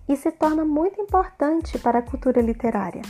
e 0.09 0.17
se 0.17 0.31
torna 0.31 0.65
muito 0.65 1.01
importante 1.01 1.79
para 1.79 1.99
a 1.99 2.03
cultura 2.03 2.41
literária 2.41 3.03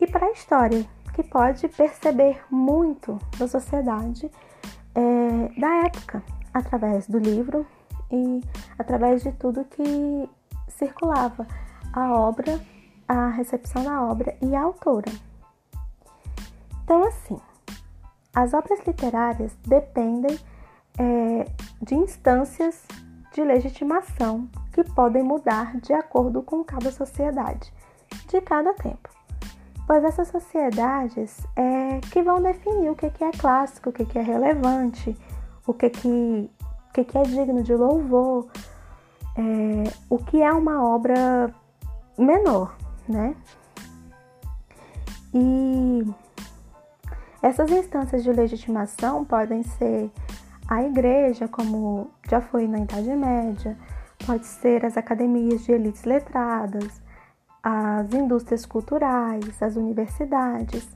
e 0.00 0.06
para 0.06 0.26
a 0.26 0.30
história, 0.32 0.84
que 1.14 1.22
pode 1.22 1.68
perceber 1.68 2.42
muito 2.50 3.18
da 3.38 3.46
sociedade 3.46 4.30
é, 4.94 5.60
da 5.60 5.86
época, 5.86 6.22
através 6.52 7.06
do 7.06 7.18
livro 7.18 7.66
e 8.10 8.40
através 8.78 9.22
de 9.22 9.32
tudo 9.32 9.64
que 9.64 10.28
circulava 10.68 11.46
a 11.92 12.12
obra, 12.12 12.60
a 13.06 13.28
recepção 13.28 13.84
da 13.84 14.02
obra 14.02 14.36
e 14.42 14.54
a 14.54 14.62
autora. 14.62 15.10
Então, 16.82 17.04
assim, 17.04 17.40
as 18.34 18.52
obras 18.52 18.84
literárias 18.84 19.56
dependem 19.66 20.38
é, 20.98 21.46
de 21.80 21.94
instâncias 21.94 22.84
de 23.34 23.42
legitimação 23.42 24.48
que 24.72 24.84
podem 24.84 25.22
mudar 25.22 25.76
de 25.80 25.92
acordo 25.92 26.40
com 26.42 26.64
cada 26.64 26.90
sociedade, 26.90 27.72
de 28.28 28.40
cada 28.40 28.72
tempo. 28.74 29.10
Pois 29.86 30.02
essas 30.02 30.28
sociedades 30.28 31.46
é 31.56 32.00
que 32.10 32.22
vão 32.22 32.40
definir 32.40 32.88
o 32.90 32.94
que 32.94 33.06
é 33.06 33.30
clássico, 33.32 33.90
o 33.90 33.92
que 33.92 34.18
é 34.18 34.22
relevante, 34.22 35.14
o 35.66 35.74
que, 35.74 35.90
que, 35.90 36.50
o 36.88 37.04
que 37.04 37.18
é 37.18 37.22
digno 37.22 37.62
de 37.62 37.74
louvor, 37.74 38.46
é, 39.36 39.92
o 40.08 40.16
que 40.16 40.40
é 40.40 40.52
uma 40.52 40.82
obra 40.82 41.52
menor, 42.16 42.76
né? 43.08 43.34
E 45.34 46.06
essas 47.42 47.70
instâncias 47.70 48.22
de 48.22 48.32
legitimação 48.32 49.24
podem 49.24 49.62
ser 49.64 50.10
a 50.68 50.82
igreja, 50.82 51.46
como 51.46 52.10
já 52.28 52.40
foi 52.40 52.66
na 52.66 52.78
Idade 52.78 53.14
Média, 53.14 53.76
pode 54.26 54.46
ser 54.46 54.84
as 54.84 54.96
academias 54.96 55.62
de 55.64 55.72
elites 55.72 56.04
letradas, 56.04 57.02
as 57.62 58.12
indústrias 58.12 58.64
culturais, 58.64 59.62
as 59.62 59.76
universidades, 59.76 60.88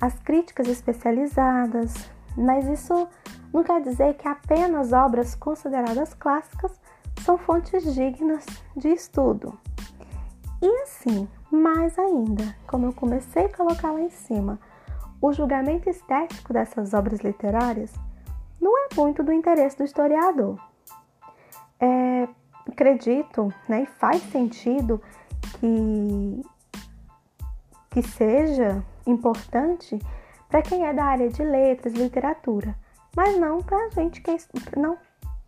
as 0.00 0.18
críticas 0.20 0.68
especializadas, 0.68 2.08
mas 2.36 2.66
isso 2.66 3.08
não 3.52 3.64
quer 3.64 3.80
dizer 3.80 4.14
que 4.14 4.28
apenas 4.28 4.92
obras 4.92 5.34
consideradas 5.34 6.14
clássicas 6.14 6.78
são 7.22 7.36
fontes 7.36 7.94
dignas 7.94 8.44
de 8.76 8.88
estudo. 8.88 9.58
E 10.62 10.82
assim, 10.82 11.28
mais 11.50 11.98
ainda, 11.98 12.54
como 12.66 12.86
eu 12.86 12.92
comecei 12.92 13.46
a 13.46 13.56
colocar 13.56 13.90
lá 13.90 14.00
em 14.00 14.10
cima, 14.10 14.58
o 15.20 15.32
julgamento 15.32 15.88
estético 15.88 16.52
dessas 16.52 16.92
obras 16.92 17.20
literárias 17.20 17.92
não 18.66 18.76
é 18.78 18.88
muito 18.96 19.22
do 19.22 19.32
interesse 19.32 19.78
do 19.78 19.84
historiador. 19.84 20.58
É, 21.78 22.28
acredito 22.68 23.54
né, 23.68 23.84
e 23.84 23.86
faz 23.86 24.20
sentido 24.32 25.00
que, 25.60 26.42
que 27.90 28.02
seja 28.02 28.82
importante 29.06 29.98
para 30.48 30.62
quem 30.62 30.84
é 30.84 30.92
da 30.92 31.04
área 31.04 31.28
de 31.28 31.44
letras, 31.44 31.94
literatura, 31.94 32.76
mas 33.14 33.38
não 33.38 33.62
para 33.62 33.86
a 33.86 33.90
gente 33.90 34.20
que 34.20 34.32
é, 34.32 34.36
não 34.76 34.98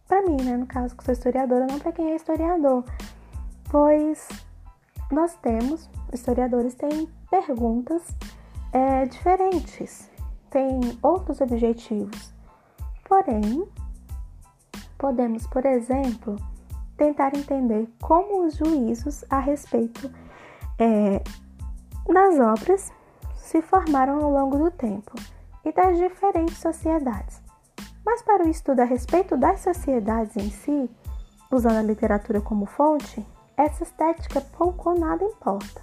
para 0.06 0.22
mim, 0.22 0.36
né, 0.42 0.56
no 0.56 0.66
caso 0.66 0.96
que 0.96 1.04
sou 1.04 1.12
historiadora, 1.12 1.66
não 1.68 1.78
para 1.78 1.92
quem 1.92 2.12
é 2.12 2.16
historiador, 2.16 2.84
pois 3.68 4.28
nós 5.10 5.34
temos 5.36 5.90
historiadores 6.12 6.74
têm 6.74 7.08
perguntas 7.28 8.02
é, 8.72 9.06
diferentes, 9.06 10.08
têm 10.50 10.80
outros 11.02 11.40
objetivos. 11.40 12.37
Porém, 13.08 13.66
podemos, 14.98 15.46
por 15.46 15.64
exemplo, 15.64 16.36
tentar 16.98 17.34
entender 17.34 17.88
como 18.02 18.44
os 18.44 18.56
juízos 18.56 19.24
a 19.30 19.38
respeito 19.38 20.12
é, 20.78 21.22
das 22.06 22.38
obras 22.38 22.92
se 23.36 23.62
formaram 23.62 24.22
ao 24.22 24.30
longo 24.30 24.58
do 24.58 24.70
tempo 24.70 25.14
e 25.64 25.72
das 25.72 25.96
diferentes 25.96 26.58
sociedades. 26.58 27.40
Mas 28.04 28.20
para 28.20 28.44
o 28.44 28.48
estudo 28.48 28.80
a 28.80 28.84
respeito 28.84 29.38
das 29.38 29.60
sociedades 29.60 30.36
em 30.36 30.50
si, 30.50 30.90
usando 31.50 31.78
a 31.78 31.82
literatura 31.82 32.42
como 32.42 32.66
fonte, 32.66 33.26
essa 33.56 33.84
estética 33.84 34.40
pouco 34.40 34.90
ou 34.90 34.98
nada 34.98 35.24
importa. 35.24 35.80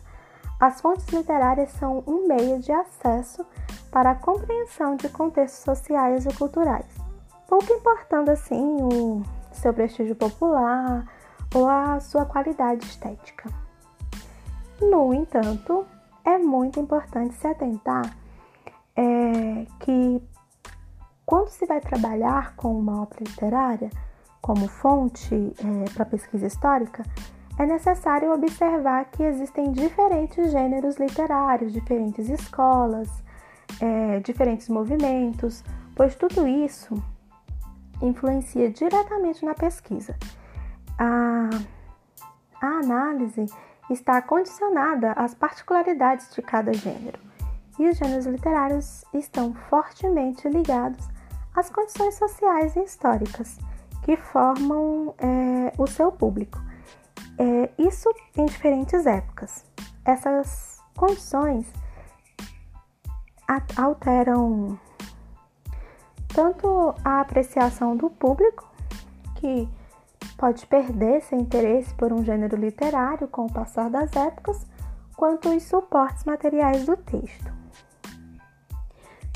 As 0.60 0.80
fontes 0.80 1.08
literárias 1.08 1.72
são 1.72 2.04
um 2.06 2.28
meio 2.28 2.60
de 2.60 2.72
acesso 2.72 3.44
para 3.92 4.12
a 4.12 4.16
compreensão 4.16 4.96
de 4.96 5.10
contextos 5.10 5.64
sociais 5.64 6.26
e 6.26 6.34
culturais 6.34 7.05
pouco 7.48 7.72
importando 7.74 8.32
assim 8.32 8.78
o 8.82 9.24
seu 9.52 9.74
prestígio 9.74 10.16
popular 10.16 11.06
ou 11.54 11.68
a 11.68 12.00
sua 12.00 12.26
qualidade 12.26 12.86
estética. 12.86 13.50
No 14.82 15.14
entanto, 15.14 15.86
é 16.24 16.38
muito 16.38 16.80
importante 16.80 17.34
se 17.36 17.48
atentar 17.48 18.16
é, 18.96 19.66
que 19.80 20.22
quando 21.26 21.50
se 21.50 21.66
vai 21.66 21.80
trabalhar 21.80 22.56
com 22.56 22.78
uma 22.78 23.02
obra 23.02 23.20
literária 23.20 23.90
como 24.42 24.68
fonte 24.68 25.34
é, 25.34 25.90
para 25.94 26.06
pesquisa 26.06 26.46
histórica, 26.46 27.04
é 27.58 27.66
necessário 27.66 28.34
observar 28.34 29.06
que 29.06 29.24
existem 29.24 29.72
diferentes 29.72 30.52
gêneros 30.52 30.98
literários, 30.98 31.72
diferentes 31.72 32.30
escolas, 32.30 33.10
é, 33.80 34.20
diferentes 34.20 34.68
movimentos, 34.70 35.64
pois 35.96 36.16
tudo 36.16 36.46
isso 36.48 37.02
influencia 38.02 38.70
diretamente 38.70 39.46
na 39.46 39.54
pesquisa. 39.54 40.16
A, 40.98 41.50
a 42.62 42.68
análise 42.80 43.46
está 43.90 44.22
condicionada 44.22 45.12
às 45.14 45.34
particularidades 45.34 46.34
de 46.34 46.42
cada 46.42 46.74
gênero, 46.74 47.20
e 47.78 47.88
os 47.90 47.98
gêneros 47.98 48.26
literários 48.26 49.04
estão 49.14 49.54
fortemente 49.70 50.48
ligados 50.48 51.08
às 51.56 51.70
condições 51.70 52.16
sociais 52.16 52.76
e 52.76 52.84
históricas 52.84 53.58
que 54.04 54.16
formam 54.16 55.16
é, 55.18 55.74
o 55.78 55.88
seu 55.88 56.12
público. 56.12 56.60
É, 57.38 57.70
isso 57.78 58.10
em 58.38 58.46
diferentes 58.46 59.06
épocas. 59.06 59.66
Essas 60.06 60.80
condições 60.96 61.66
alteram 63.76 64.80
tanto 66.36 66.94
a 67.04 67.22
apreciação 67.22 67.96
do 67.96 68.10
público, 68.10 68.70
que 69.36 69.68
pode 70.38 70.68
perder 70.68 71.22
seu 71.22 71.40
interesse 71.40 71.94
por 71.94 72.12
um 72.12 72.24
gênero 72.24 72.58
literário 72.58 73.26
com 73.30 73.46
o 73.46 73.52
passar 73.52 73.90
das 73.90 74.14
épocas, 74.14 74.68
quanto 75.16 75.50
os 75.50 75.64
suportes 75.64 76.26
materiais 76.26 76.86
do 76.86 76.98
texto. 76.98 77.56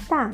Tá, 0.10 0.32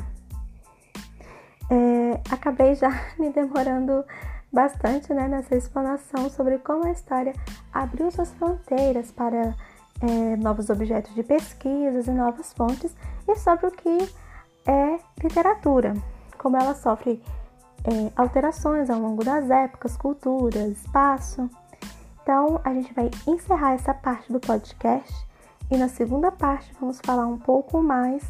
é, 1.69 2.19
acabei 2.31 2.73
já 2.73 2.89
me 3.19 3.29
demorando 3.29 4.03
bastante 4.51 5.13
né, 5.13 5.27
nessa 5.27 5.55
explanação 5.55 6.29
sobre 6.29 6.57
como 6.57 6.87
a 6.87 6.91
história 6.91 7.33
abriu 7.71 8.09
suas 8.09 8.31
fronteiras 8.33 9.11
para 9.11 9.53
é, 10.01 10.35
novos 10.37 10.69
objetos 10.69 11.13
de 11.13 11.21
pesquisas 11.21 12.07
e 12.07 12.11
novas 12.11 12.53
fontes 12.53 12.95
e 13.27 13.35
sobre 13.35 13.67
o 13.67 13.71
que 13.71 14.09
é 14.65 14.97
literatura 15.21 15.93
como 16.45 16.57
ela 16.57 16.75
sofre 16.75 17.19
é, 17.83 18.11
alterações 18.15 18.87
ao 18.91 18.99
longo 18.99 19.23
das 19.23 19.49
épocas, 19.49 19.97
culturas, 19.97 20.77
espaço. 20.77 21.49
Então, 22.21 22.61
a 22.63 22.71
gente 22.71 22.93
vai 22.93 23.09
encerrar 23.25 23.73
essa 23.73 23.95
parte 23.95 24.31
do 24.31 24.39
podcast 24.39 25.11
e 25.71 25.75
na 25.75 25.89
segunda 25.89 26.31
parte 26.31 26.71
vamos 26.79 26.99
falar 27.03 27.25
um 27.25 27.39
pouco 27.39 27.81
mais 27.81 28.23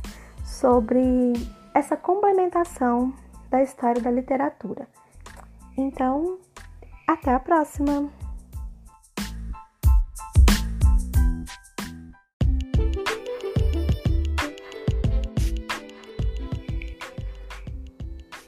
sobre 0.45 1.33
essa 1.73 1.97
complementação 1.97 3.13
da 3.49 3.61
história 3.61 4.01
da 4.01 4.11
literatura. 4.11 4.87
Então, 5.77 6.37
até 7.05 7.33
a 7.33 7.39
próxima! 7.39 8.14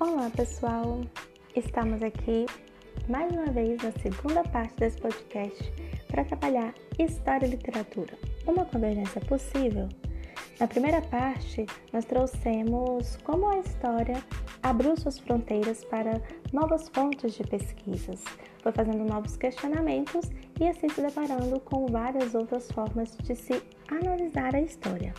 Olá 0.10 0.30
pessoal, 0.30 1.01
estamos 1.53 2.01
aqui 2.01 2.46
mais 3.10 3.29
uma 3.29 3.48
vez 3.48 3.84
na 3.84 3.92
segunda 3.92 4.42
parte 4.42 4.74
desse 4.77 4.98
podcast 5.01 5.62
para 6.08 6.24
trabalhar 6.24 6.74
História 6.98 7.46
e 7.46 7.50
Literatura, 7.50 8.18
uma 8.48 8.64
convergência 8.64 9.20
possível. 9.20 9.90
Na 10.62 10.66
primeira 10.66 11.01
parte, 11.01 11.66
nós 11.92 12.05
trouxemos 12.05 13.18
como 13.18 13.50
a 13.50 13.60
história 13.60 14.24
abriu 14.64 14.96
suas 14.96 15.20
fronteiras 15.20 15.84
para 15.84 16.22
novas 16.53 16.88
fontes 16.88 17.34
de 17.34 17.44
pesquisas, 17.44 18.24
foi 18.64 18.72
fazendo 18.72 19.03
novos 19.03 19.36
questionamentos 19.36 20.31
e 20.58 20.68
assim 20.70 20.88
se 20.88 21.01
deparando 21.01 21.60
com 21.60 21.86
várias 21.86 22.34
outras 22.34 22.72
formas 22.72 23.16
de 23.18 23.36
se 23.36 23.62
analisar 23.92 24.55
a 24.55 24.62
história. 24.62 25.14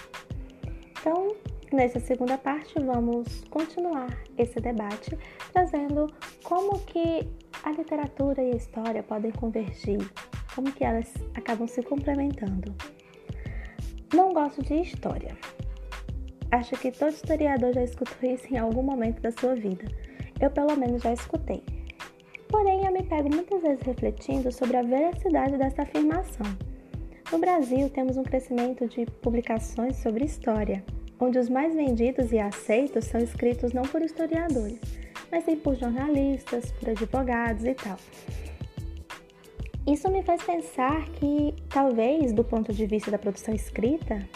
Então, 0.98 1.36
Nessa 1.70 2.00
segunda 2.00 2.38
parte, 2.38 2.72
vamos 2.80 3.44
continuar 3.50 4.08
esse 4.38 4.58
debate 4.58 5.18
trazendo 5.52 6.10
como 6.42 6.78
que 6.78 7.28
a 7.62 7.70
literatura 7.72 8.42
e 8.42 8.52
a 8.52 8.56
história 8.56 9.02
podem 9.02 9.30
convergir, 9.32 9.98
como 10.54 10.72
que 10.72 10.82
elas 10.82 11.12
acabam 11.34 11.68
se 11.68 11.82
complementando. 11.82 12.74
Não 14.14 14.32
gosto 14.32 14.62
de 14.62 14.80
história. 14.80 15.36
Acho 16.50 16.74
que 16.76 16.90
todo 16.90 17.10
historiador 17.10 17.74
já 17.74 17.84
escutou 17.84 18.30
isso 18.30 18.46
em 18.50 18.56
algum 18.56 18.82
momento 18.82 19.20
da 19.20 19.30
sua 19.30 19.54
vida. 19.54 19.84
Eu, 20.40 20.50
pelo 20.50 20.74
menos, 20.74 21.02
já 21.02 21.12
escutei. 21.12 21.62
Porém, 22.48 22.86
eu 22.86 22.92
me 22.92 23.02
pego 23.02 23.28
muitas 23.28 23.60
vezes 23.60 23.82
refletindo 23.82 24.50
sobre 24.50 24.78
a 24.78 24.82
veracidade 24.82 25.58
dessa 25.58 25.82
afirmação. 25.82 26.46
No 27.30 27.38
Brasil, 27.38 27.90
temos 27.90 28.16
um 28.16 28.22
crescimento 28.22 28.88
de 28.88 29.04
publicações 29.20 29.96
sobre 29.96 30.24
história 30.24 30.82
onde 31.20 31.38
os 31.38 31.48
mais 31.48 31.74
vendidos 31.74 32.32
e 32.32 32.38
aceitos 32.38 33.06
são 33.06 33.20
escritos 33.20 33.72
não 33.72 33.82
por 33.82 34.02
historiadores, 34.02 34.78
mas 35.30 35.44
sim 35.44 35.56
por 35.56 35.74
jornalistas, 35.74 36.70
por 36.72 36.90
advogados 36.90 37.64
e 37.64 37.74
tal. 37.74 37.96
Isso 39.86 40.10
me 40.10 40.22
faz 40.22 40.42
pensar 40.42 41.08
que, 41.12 41.54
talvez, 41.70 42.32
do 42.32 42.44
ponto 42.44 42.72
de 42.72 42.84
vista 42.84 43.10
da 43.10 43.18
produção 43.18 43.54
escrita, 43.54 44.28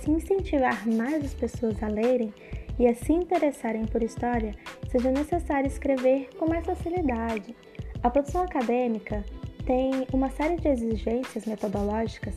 se 0.00 0.10
incentivar 0.10 0.88
mais 0.88 1.24
as 1.24 1.34
pessoas 1.34 1.82
a 1.82 1.88
lerem 1.88 2.32
e 2.78 2.86
a 2.86 2.94
se 2.94 3.12
interessarem 3.12 3.86
por 3.86 4.02
história, 4.02 4.54
seja 4.90 5.10
necessário 5.10 5.66
escrever 5.66 6.28
com 6.38 6.48
mais 6.48 6.64
facilidade. 6.64 7.54
A 8.02 8.10
produção 8.10 8.42
acadêmica 8.42 9.24
tem 9.66 10.06
uma 10.12 10.30
série 10.30 10.56
de 10.56 10.68
exigências 10.68 11.44
metodológicas 11.44 12.34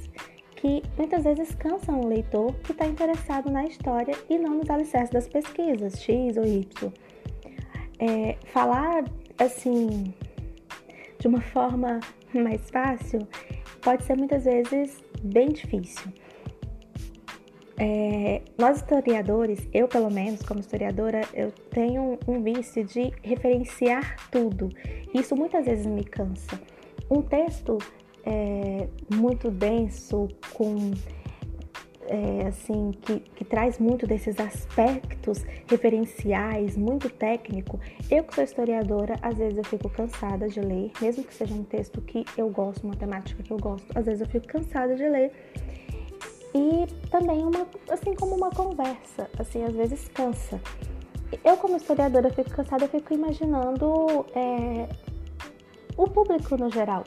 que 0.57 0.83
muitas 0.97 1.23
vezes 1.23 1.55
cansam 1.55 2.01
o 2.01 2.07
leitor 2.07 2.53
que 2.63 2.71
está 2.71 2.85
interessado 2.85 3.49
na 3.49 3.65
história 3.65 4.15
e 4.29 4.37
não 4.37 4.55
nos 4.55 4.69
alicerces 4.69 5.11
das 5.11 5.27
pesquisas, 5.27 6.01
X 6.01 6.35
ou 6.35 6.45
Y. 6.45 6.91
É, 7.99 8.35
falar 8.47 9.05
assim 9.39 10.13
de 11.19 11.27
uma 11.27 11.41
forma 11.53 11.99
mais 12.33 12.69
fácil 12.69 13.27
pode 13.81 14.03
ser 14.03 14.17
muitas 14.17 14.43
vezes 14.43 15.01
bem 15.23 15.49
difícil. 15.49 16.11
É, 17.79 18.41
nós 18.57 18.77
historiadores, 18.77 19.67
eu 19.71 19.87
pelo 19.87 20.09
menos 20.09 20.41
como 20.41 20.59
historiadora, 20.59 21.21
eu 21.33 21.51
tenho 21.69 22.17
um 22.27 22.41
vício 22.41 22.83
de 22.83 23.13
referenciar 23.21 24.15
tudo. 24.31 24.69
Isso 25.13 25.35
muitas 25.35 25.65
vezes 25.65 25.85
me 25.85 26.03
cansa. 26.03 26.59
Um 27.09 27.21
texto 27.21 27.77
é, 28.27 28.89
muito 29.09 29.49
denso, 29.49 30.27
com 30.53 30.91
é, 32.07 32.47
assim 32.47 32.91
que, 33.01 33.19
que, 33.19 33.45
traz 33.45 33.79
muito 33.79 34.05
desses 34.05 34.37
aspectos 34.37 35.45
referenciais, 35.69 36.75
muito 36.75 37.09
técnico. 37.09 37.79
Eu 38.11 38.25
que 38.25 38.35
sou 38.35 38.43
historiadora, 38.43 39.15
às 39.21 39.37
vezes 39.37 39.57
eu 39.57 39.63
fico 39.63 39.89
cansada 39.89 40.49
de 40.49 40.59
ler, 40.59 40.91
mesmo 41.01 41.23
que 41.23 41.33
seja 41.33 41.53
um 41.53 41.63
texto 41.63 42.01
que 42.01 42.25
eu 42.37 42.49
gosto, 42.49 42.83
uma 42.83 42.95
temática 42.95 43.41
que 43.41 43.51
eu 43.51 43.57
gosto, 43.57 43.87
às 43.97 44.05
vezes 44.05 44.21
eu 44.21 44.27
fico 44.27 44.47
cansada 44.47 44.93
de 44.93 45.07
ler. 45.07 45.31
E 46.53 46.87
também 47.09 47.45
uma, 47.45 47.65
assim 47.89 48.13
como 48.13 48.35
uma 48.35 48.49
conversa, 48.49 49.29
assim 49.39 49.63
às 49.63 49.73
vezes 49.73 50.07
cansa. 50.09 50.59
Eu 51.43 51.55
como 51.57 51.77
historiadora 51.77 52.29
fico 52.29 52.49
cansada, 52.49 52.85
eu 52.85 52.89
fico 52.89 53.13
imaginando 53.13 54.25
é, 54.33 54.87
o 55.97 56.07
público 56.07 56.55
no 56.57 56.71
geral, 56.71 57.03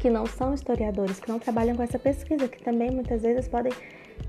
que 0.00 0.08
não 0.08 0.24
são 0.26 0.54
historiadores, 0.54 1.20
que 1.20 1.28
não 1.28 1.38
trabalham 1.38 1.76
com 1.76 1.82
essa 1.82 1.98
pesquisa, 1.98 2.48
que 2.48 2.62
também 2.62 2.90
muitas 2.90 3.20
vezes 3.22 3.46
podem 3.46 3.72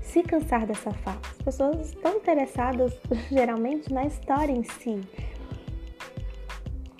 se 0.02 0.22
cansar 0.22 0.66
dessa 0.66 0.92
fala. 0.92 1.20
As 1.30 1.42
pessoas 1.42 1.88
estão 1.88 2.16
interessadas 2.18 2.92
geralmente 3.32 3.92
na 3.92 4.04
história 4.04 4.52
em 4.52 4.62
si. 4.62 5.00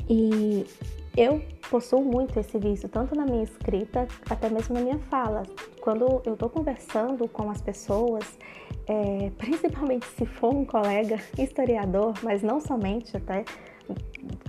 E 0.09 0.67
eu 1.17 1.43
possuo 1.71 2.03
muito 2.03 2.41
esse 2.41 2.59
vício, 2.59 2.89
tanto 2.89 3.15
na 3.15 3.25
minha 3.25 3.45
escrita, 3.45 4.09
até 4.29 4.49
mesmo 4.49 4.75
na 4.75 4.81
minha 4.81 4.99
fala. 5.11 5.43
Quando 5.81 6.23
eu 6.25 6.33
estou 6.33 6.49
conversando 6.49 7.29
com 7.29 7.51
as 7.51 7.61
pessoas, 7.61 8.25
é, 8.87 9.31
principalmente 9.37 10.07
se 10.07 10.25
for 10.25 10.55
um 10.55 10.65
colega 10.65 11.19
historiador, 11.39 12.15
mas 12.23 12.43
não 12.43 12.59
somente, 12.59 13.17
até 13.17 13.45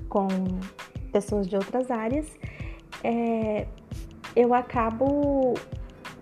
com 0.07 0.27
pessoas 1.11 1.47
de 1.47 1.55
outras 1.57 1.91
áreas, 1.91 2.25
é, 3.03 3.67
eu 4.35 4.53
acabo 4.53 5.53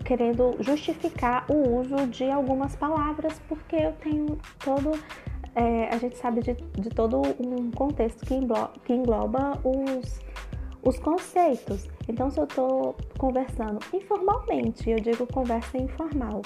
querendo 0.04 0.56
justificar 0.60 1.44
o 1.50 1.78
uso 1.78 2.06
de 2.08 2.30
algumas 2.30 2.74
palavras 2.76 3.40
porque 3.48 3.76
eu 3.76 3.92
tenho 3.92 4.38
todo 4.58 4.92
é, 5.54 5.88
a 5.88 5.98
gente 5.98 6.16
sabe 6.16 6.40
de, 6.40 6.54
de, 6.54 6.88
todo 6.88 7.20
um 7.38 7.70
contexto 7.70 8.24
que 8.24 8.34
engloba, 8.34 8.72
que 8.84 8.92
engloba 8.92 9.60
os, 9.62 10.20
os 10.82 10.98
conceitos. 10.98 11.88
Então, 12.08 12.30
se 12.30 12.40
eu 12.40 12.44
estou 12.44 12.96
conversando 13.18 13.78
informalmente, 13.92 14.88
eu 14.88 14.98
digo 14.98 15.26
conversa 15.26 15.76
informal, 15.76 16.40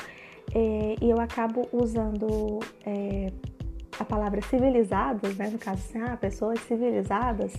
é, 0.55 0.97
e 1.01 1.11
eu 1.11 1.21
acabo 1.21 1.69
usando 1.73 2.59
é, 2.85 3.33
a 3.99 4.05
palavra 4.05 4.43
civilizados, 4.43 5.37
né? 5.37 5.49
no 5.49 5.59
caso, 5.59 5.83
assim, 5.89 6.01
ah, 6.01 6.17
pessoas 6.17 6.61
civilizadas, 6.61 7.53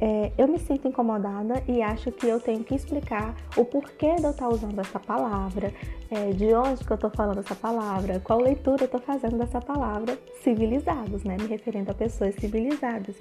é, 0.00 0.30
eu 0.36 0.46
me 0.46 0.58
sinto 0.58 0.88
incomodada 0.88 1.62
e 1.66 1.82
acho 1.82 2.12
que 2.12 2.26
eu 2.26 2.38
tenho 2.38 2.62
que 2.62 2.74
explicar 2.74 3.34
o 3.56 3.64
porquê 3.64 4.16
de 4.16 4.24
eu 4.24 4.30
estar 4.30 4.48
usando 4.48 4.78
essa 4.78 5.00
palavra, 5.00 5.72
é, 6.10 6.30
de 6.32 6.52
onde 6.54 6.84
que 6.84 6.92
eu 6.92 6.96
estou 6.96 7.10
falando 7.10 7.40
essa 7.40 7.54
palavra, 7.54 8.20
qual 8.20 8.40
leitura 8.40 8.82
eu 8.82 8.86
estou 8.86 9.00
fazendo 9.00 9.38
dessa 9.38 9.60
palavra, 9.60 10.18
civilizados, 10.42 11.24
né? 11.24 11.36
Me 11.40 11.46
referindo 11.46 11.90
a 11.90 11.94
pessoas 11.94 12.34
civilizadas. 12.34 13.16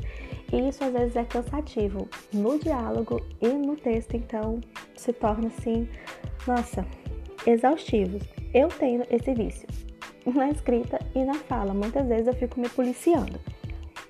E 0.52 0.68
isso 0.68 0.84
às 0.84 0.92
vezes 0.92 1.16
é 1.16 1.24
cansativo 1.24 2.08
no 2.34 2.60
diálogo 2.60 3.22
e 3.42 3.48
no 3.48 3.76
texto, 3.76 4.16
então 4.16 4.60
se 4.96 5.14
torna 5.14 5.48
assim, 5.48 5.88
nossa, 6.46 6.86
exaustivo. 7.48 8.20
Eu 8.54 8.68
tenho 8.68 9.04
esse 9.10 9.34
vício 9.34 9.68
na 10.26 10.50
escrita 10.50 11.00
e 11.14 11.24
na 11.24 11.36
fala. 11.36 11.74
Muitas 11.74 12.08
vezes 12.08 12.28
eu 12.28 12.34
fico 12.34 12.60
me 12.60 12.70
policiando. 12.70 13.40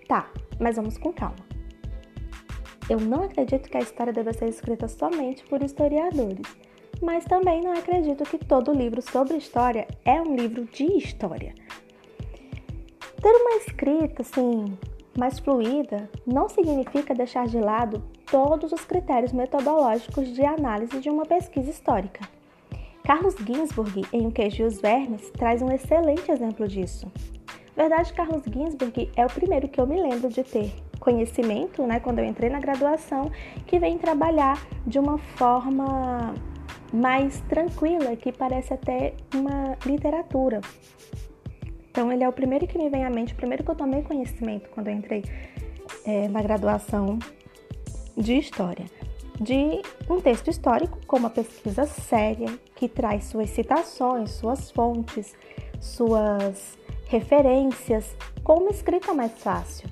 Tá, 0.08 0.30
mas 0.60 0.76
vamos 0.76 0.98
com 0.98 1.12
calma. 1.12 1.55
Eu 2.88 3.00
não 3.00 3.24
acredito 3.24 3.68
que 3.68 3.78
a 3.78 3.82
história 3.82 4.14
deva 4.14 4.32
ser 4.32 4.48
escrita 4.48 4.88
somente 4.88 5.44
por 5.46 5.64
historiadores, 5.64 6.46
mas 7.02 7.26
também 7.26 7.62
não 7.62 7.74
acredito 7.74 8.24
que 8.24 8.38
todo 8.38 8.72
livro 8.72 9.02
sobre 9.02 9.38
história 9.38 9.88
é 10.06 10.22
um 10.22 10.36
livro 10.36 10.66
de 10.66 10.86
história. 10.98 11.56
Ter 13.22 13.32
uma 13.32 13.58
escrita 13.58 14.22
assim 14.22 14.78
mais 15.18 15.40
fluida 15.40 16.10
não 16.28 16.48
significa 16.48 17.16
deixar 17.16 17.48
de 17.48 17.60
lado 17.60 18.04
todos 18.30 18.72
os 18.72 18.86
critérios 18.86 19.34
metodológicos 19.34 20.32
de 20.34 20.46
análise 20.46 21.00
de 21.00 21.10
uma 21.10 21.26
pesquisa 21.26 21.72
histórica. 21.72 22.28
Carlos 23.04 23.36
Ginsburg, 23.36 24.04
em 24.14 24.28
O 24.28 24.32
Queijo 24.32 24.64
e 24.64 24.66
os 24.66 24.80
Vermes, 24.80 25.32
traz 25.32 25.62
um 25.62 25.72
excelente 25.72 26.32
exemplo 26.32 26.68
disso. 26.68 27.12
Verdade, 27.76 28.14
Carlos 28.14 28.44
Ginsburg 28.44 29.12
é 29.16 29.26
o 29.26 29.30
primeiro 29.30 29.68
que 29.68 29.82
eu 29.82 29.88
me 29.88 30.02
lembro 30.02 30.30
de 30.30 30.44
ter 30.44 30.72
conhecimento, 31.00 31.86
né, 31.86 32.00
quando 32.00 32.20
eu 32.20 32.26
entrei 32.26 32.50
na 32.50 32.60
graduação, 32.60 33.32
que 33.66 33.80
vem 33.80 33.98
trabalhar 33.98 34.66
de 34.86 35.00
uma 35.00 35.18
forma 35.18 36.34
mais 36.94 37.42
tranquila, 37.42 38.16
que 38.16 38.32
parece 38.32 38.74
até 38.74 39.14
uma 39.34 39.78
literatura. 39.86 40.62
Então, 41.90 42.12
ele 42.12 42.24
é 42.24 42.30
o 42.30 42.34
primeiro 42.34 42.68
que 42.68 42.78
me 42.78 42.90
vem 42.90 43.06
à 43.06 43.10
mente, 43.10 43.34
o 43.34 43.36
primeiro 43.36 43.64
que 43.64 43.72
eu 43.72 43.76
tomei 43.76 44.02
conhecimento 44.02 44.70
quando 44.70 44.88
eu 44.88 44.94
entrei 44.94 45.24
é, 46.06 46.28
na 46.28 46.42
graduação 46.42 47.18
de 48.18 48.38
História. 48.38 48.86
De 49.40 49.82
um 50.10 50.22
texto 50.22 50.50
histórico 50.50 50.98
com 51.06 51.18
uma 51.18 51.30
pesquisa 51.30 51.86
séria, 51.86 52.48
que 52.74 52.88
traz 52.88 53.26
suas 53.26 53.50
citações, 53.50 54.32
suas 54.32 54.72
fontes, 54.72 55.36
suas 55.82 56.78
referências, 57.08 58.16
com 58.44 58.60
uma 58.60 58.72
escrita 58.72 59.14
mais 59.14 59.34
fácil. 59.34 59.90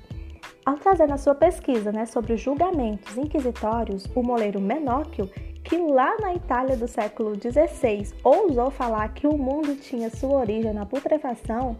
Ao 0.64 0.76
trazer 0.78 1.06
na 1.06 1.18
sua 1.18 1.34
pesquisa 1.34 1.92
né, 1.92 2.06
sobre 2.06 2.32
os 2.32 2.40
julgamentos 2.40 3.18
inquisitórios, 3.18 4.06
o 4.14 4.22
moleiro 4.22 4.58
Menóquio, 4.58 5.28
que 5.62 5.76
lá 5.76 6.16
na 6.18 6.34
Itália 6.34 6.74
do 6.74 6.88
século 6.88 7.34
XVI 7.34 8.14
ousou 8.24 8.70
falar 8.70 9.08
que 9.12 9.26
o 9.26 9.36
mundo 9.36 9.76
tinha 9.76 10.08
sua 10.08 10.38
origem 10.38 10.72
na 10.72 10.86
putrefação, 10.86 11.76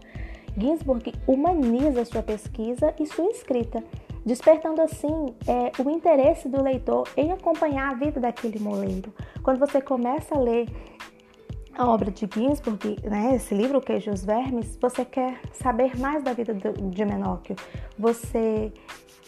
Ginsburg 0.55 1.13
humaniza 1.25 2.05
sua 2.05 2.21
pesquisa 2.21 2.93
e 2.99 3.07
sua 3.07 3.25
escrita, 3.31 3.83
despertando 4.23 4.81
assim 4.81 5.33
é, 5.47 5.71
o 5.81 5.89
interesse 5.89 6.47
do 6.47 6.61
leitor 6.61 7.07
em 7.17 7.31
acompanhar 7.31 7.91
a 7.91 7.95
vida 7.95 8.19
daquele 8.19 8.59
moleiro. 8.59 9.11
Quando 9.41 9.59
você 9.59 9.81
começa 9.81 10.35
a 10.35 10.39
ler 10.39 10.67
a 11.77 11.87
obra 11.87 12.09
de 12.09 12.27
Ginsburg, 12.33 12.97
né, 13.03 13.35
esse 13.35 13.53
livro, 13.53 13.81
Queijo 13.81 14.11
os 14.11 14.23
Vermes, 14.23 14.77
você 14.81 15.03
quer 15.03 15.39
saber 15.51 15.97
mais 15.99 16.23
da 16.23 16.33
vida 16.33 16.53
de 16.53 17.05
Menóquio. 17.05 17.55
Você, 17.99 18.71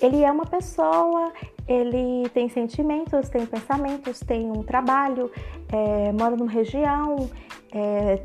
ele 0.02 0.24
é 0.24 0.32
uma 0.32 0.46
pessoa, 0.46 1.34
ele 1.68 2.30
tem 2.30 2.48
sentimentos, 2.48 3.28
tem 3.30 3.46
pensamentos, 3.46 4.20
tem 4.22 4.50
um 4.50 4.64
trabalho, 4.64 5.30
é, 5.70 6.12
mora 6.14 6.36
numa 6.36 6.50
região, 6.50 7.30
é, 7.74 8.22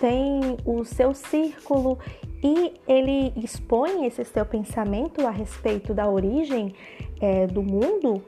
tem 0.00 0.56
o 0.64 0.84
seu 0.84 1.12
círculo 1.12 1.98
e 2.42 2.72
ele 2.86 3.32
expõe 3.36 4.06
esse 4.06 4.24
seu 4.24 4.46
pensamento 4.46 5.26
a 5.26 5.30
respeito 5.30 5.92
da 5.92 6.08
origem 6.08 6.72
é, 7.20 7.48
do 7.48 7.62
mundo 7.62 8.22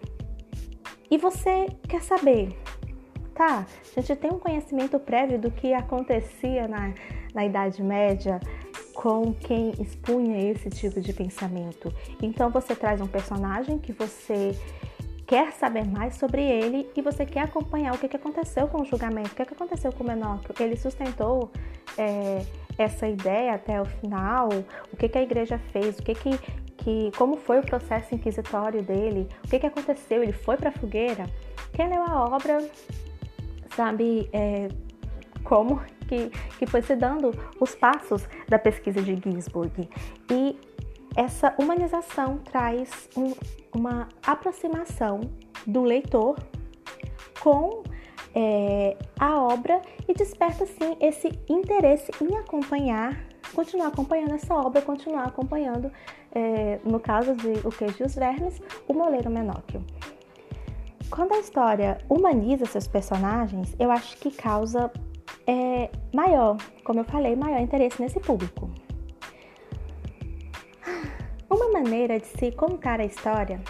e 1.09 1.17
você 1.17 1.67
quer 1.89 2.03
saber 2.03 2.57
tá? 3.41 3.65
A 3.97 4.01
gente 4.03 4.17
tem 4.17 4.31
um 4.31 4.39
conhecimento 4.39 4.99
prévio 4.99 5.39
do 5.39 5.51
que 5.51 5.73
acontecia 5.73 6.69
na, 6.69 6.93
na 7.35 7.47
Idade 7.47 7.83
Média 7.83 8.39
com 8.93 9.33
quem 9.33 9.73
expunha 9.81 10.51
esse 10.51 10.69
tipo 10.69 11.01
de 11.01 11.11
pensamento. 11.15 11.91
Então 12.21 12.51
você 12.51 12.77
traz 12.77 13.01
um 13.01 13.07
personagem 13.07 13.79
que 13.79 13.95
você 13.95 14.55
quer 15.27 15.53
saber 15.53 15.87
mais 15.87 16.17
sobre 16.17 16.43
ele 16.43 16.91
e 16.95 17.01
você 17.01 17.25
quer 17.25 17.41
acompanhar 17.41 17.95
o 17.95 17.99
que, 17.99 18.09
que 18.09 18.17
aconteceu 18.17 18.69
com 18.69 18.83
o 18.83 18.85
julgamento, 18.85 19.31
o 19.31 19.35
que, 19.35 19.47
que 19.47 19.55
aconteceu 19.55 19.91
com 19.91 20.05
o 20.05 20.07
Menóquio. 20.07 20.55
Ele 20.61 20.77
sustentou 20.77 21.51
é, 21.97 22.45
essa 22.77 23.09
ideia 23.09 23.55
até 23.55 23.81
o 23.81 23.87
final, 23.87 24.51
o 24.93 24.97
que, 24.99 25.09
que 25.09 25.17
a 25.17 25.23
igreja 25.23 25.57
fez, 25.73 25.99
o 25.99 26.03
que, 26.03 26.15
que, 26.15 26.39
que 26.77 27.11
como 27.17 27.39
foi 27.39 27.61
o 27.61 27.63
processo 27.63 28.15
inquisitório 28.15 28.83
dele, 28.83 29.27
o 29.43 29.49
que, 29.49 29.59
que 29.59 29.67
aconteceu, 29.67 30.23
ele 30.23 30.33
foi 30.33 30.59
para 30.59 30.69
a 30.69 30.73
fogueira. 30.73 31.25
Quem 31.73 31.89
leu 31.89 32.03
a 32.03 32.25
obra 32.25 32.59
sabe 33.75 34.29
é, 34.33 34.69
como 35.45 35.81
que, 36.09 36.31
que 36.59 36.67
foi 36.67 36.83
se 36.83 36.97
dando 36.97 37.33
os 37.61 37.75
passos 37.75 38.29
da 38.49 38.59
pesquisa 38.59 39.01
de 39.01 39.15
Ginsburg. 39.17 39.89
E 40.31 40.59
essa 41.17 41.55
humanização 41.59 42.39
traz 42.39 43.09
um, 43.17 43.33
uma 43.75 44.09
aproximação 44.27 45.21
do 45.67 45.83
leitor 45.83 46.37
com 47.41 47.83
é, 48.35 48.97
a 49.19 49.41
obra 49.41 49.81
e 50.09 50.15
desperta 50.15 50.67
sim 50.67 50.97
esse 51.01 51.29
interesse 51.49 52.11
em 52.21 52.37
acompanhar, 52.37 53.25
continuar 53.55 53.89
acompanhando 53.89 54.35
essa 54.35 54.55
obra, 54.55 54.83
continuar 54.83 55.25
acompanhando, 55.25 55.91
é, 56.33 56.79
no 56.85 57.01
caso 57.01 57.35
de 57.35 57.67
O 57.67 57.71
Queijo 57.71 57.97
e 58.01 58.07
os 58.07 58.15
Vermes, 58.15 58.61
o 58.87 58.95
Moleiro 58.95 59.31
Menóquio. 59.31 59.85
Quando 61.11 61.35
a 61.35 61.41
história 61.41 61.99
humaniza 62.09 62.65
seus 62.67 62.87
personagens, 62.87 63.75
eu 63.81 63.91
acho 63.91 64.17
que 64.17 64.31
causa 64.31 64.93
é, 65.45 65.91
maior, 66.15 66.57
como 66.85 67.01
eu 67.01 67.05
falei, 67.05 67.35
maior 67.35 67.61
interesse 67.61 68.01
nesse 68.01 68.21
público. 68.21 68.71
Uma 71.51 71.69
maneira 71.73 72.21
de 72.21 72.27
se 72.27 72.53
contar 72.53 73.01
a 73.01 73.05
história, 73.05 73.61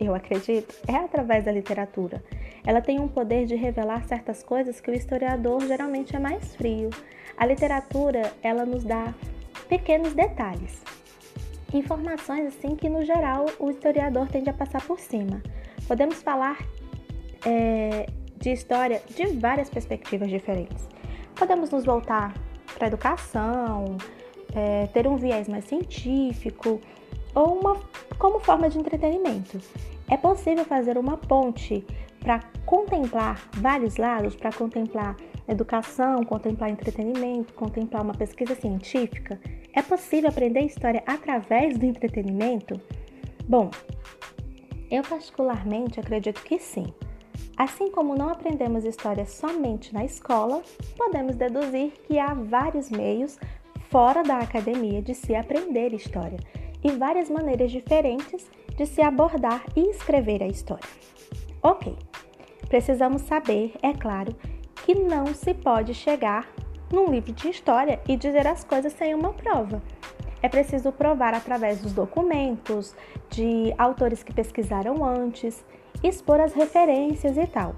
eu 0.00 0.14
acredito, 0.14 0.74
é 0.88 0.96
através 0.96 1.44
da 1.44 1.52
literatura. 1.52 2.24
Ela 2.66 2.80
tem 2.80 2.98
um 2.98 3.08
poder 3.08 3.44
de 3.44 3.54
revelar 3.54 4.02
certas 4.06 4.42
coisas 4.42 4.80
que 4.80 4.90
o 4.90 4.94
historiador 4.94 5.60
geralmente 5.66 6.16
é 6.16 6.18
mais 6.18 6.56
frio. 6.56 6.88
A 7.36 7.44
literatura, 7.44 8.32
ela 8.42 8.64
nos 8.64 8.84
dá 8.84 9.12
pequenos 9.68 10.14
detalhes, 10.14 10.82
informações 11.74 12.46
assim 12.46 12.74
que 12.74 12.88
no 12.88 13.04
geral 13.04 13.44
o 13.58 13.68
historiador 13.68 14.28
tende 14.28 14.48
a 14.48 14.54
passar 14.54 14.82
por 14.86 14.98
cima. 14.98 15.42
Podemos 15.86 16.22
falar 16.22 16.58
é, 17.46 18.06
de 18.36 18.50
história 18.50 19.00
de 19.14 19.26
várias 19.38 19.70
perspectivas 19.70 20.28
diferentes. 20.28 20.88
Podemos 21.36 21.70
nos 21.70 21.84
voltar 21.84 22.34
para 22.74 22.86
a 22.86 22.88
educação, 22.88 23.96
é, 24.54 24.86
ter 24.88 25.06
um 25.06 25.16
viés 25.16 25.48
mais 25.48 25.64
científico 25.64 26.80
ou 27.34 27.58
uma 27.58 27.76
como 28.18 28.40
forma 28.40 28.68
de 28.68 28.78
entretenimento. 28.78 29.60
É 30.10 30.16
possível 30.16 30.64
fazer 30.64 30.98
uma 30.98 31.16
ponte 31.16 31.86
para 32.20 32.40
contemplar 32.64 33.40
vários 33.54 33.96
lados, 33.96 34.34
para 34.34 34.50
contemplar 34.50 35.16
educação, 35.46 36.24
contemplar 36.24 36.70
entretenimento, 36.70 37.52
contemplar 37.54 38.02
uma 38.02 38.14
pesquisa 38.14 38.54
científica? 38.54 39.38
É 39.72 39.82
possível 39.82 40.30
aprender 40.30 40.60
história 40.60 41.02
através 41.06 41.78
do 41.78 41.84
entretenimento? 41.84 42.80
Bom, 43.46 43.70
eu 44.90 45.02
particularmente 45.02 46.00
acredito 46.00 46.42
que 46.42 46.58
sim. 46.58 46.86
Assim 47.56 47.90
como 47.90 48.14
não 48.14 48.28
aprendemos 48.28 48.84
história 48.84 49.24
somente 49.24 49.94
na 49.94 50.04
escola, 50.04 50.62
podemos 50.94 51.36
deduzir 51.36 51.92
que 52.06 52.18
há 52.18 52.34
vários 52.34 52.90
meios 52.90 53.38
fora 53.88 54.22
da 54.22 54.38
academia 54.38 55.00
de 55.00 55.14
se 55.14 55.34
aprender 55.34 55.94
história 55.94 56.38
e 56.84 56.90
várias 56.92 57.30
maneiras 57.30 57.70
diferentes 57.70 58.50
de 58.76 58.84
se 58.84 59.00
abordar 59.00 59.64
e 59.74 59.88
escrever 59.88 60.42
a 60.42 60.46
história. 60.46 60.88
Ok, 61.62 61.96
precisamos 62.68 63.22
saber, 63.22 63.72
é 63.82 63.94
claro, 63.94 64.36
que 64.84 64.94
não 64.94 65.26
se 65.28 65.54
pode 65.54 65.94
chegar 65.94 66.46
num 66.92 67.10
livro 67.10 67.32
de 67.32 67.48
história 67.48 68.00
e 68.06 68.16
dizer 68.16 68.46
as 68.46 68.64
coisas 68.64 68.92
sem 68.92 69.14
uma 69.14 69.32
prova. 69.32 69.82
é 70.42 70.48
preciso 70.48 70.92
provar 70.92 71.34
através 71.34 71.80
dos 71.80 71.92
documentos, 71.92 72.94
de 73.30 73.74
autores 73.78 74.22
que 74.22 74.32
pesquisaram 74.32 75.02
antes, 75.02 75.64
expor 76.08 76.40
as 76.40 76.52
referências 76.52 77.36
e 77.36 77.46
tal. 77.46 77.74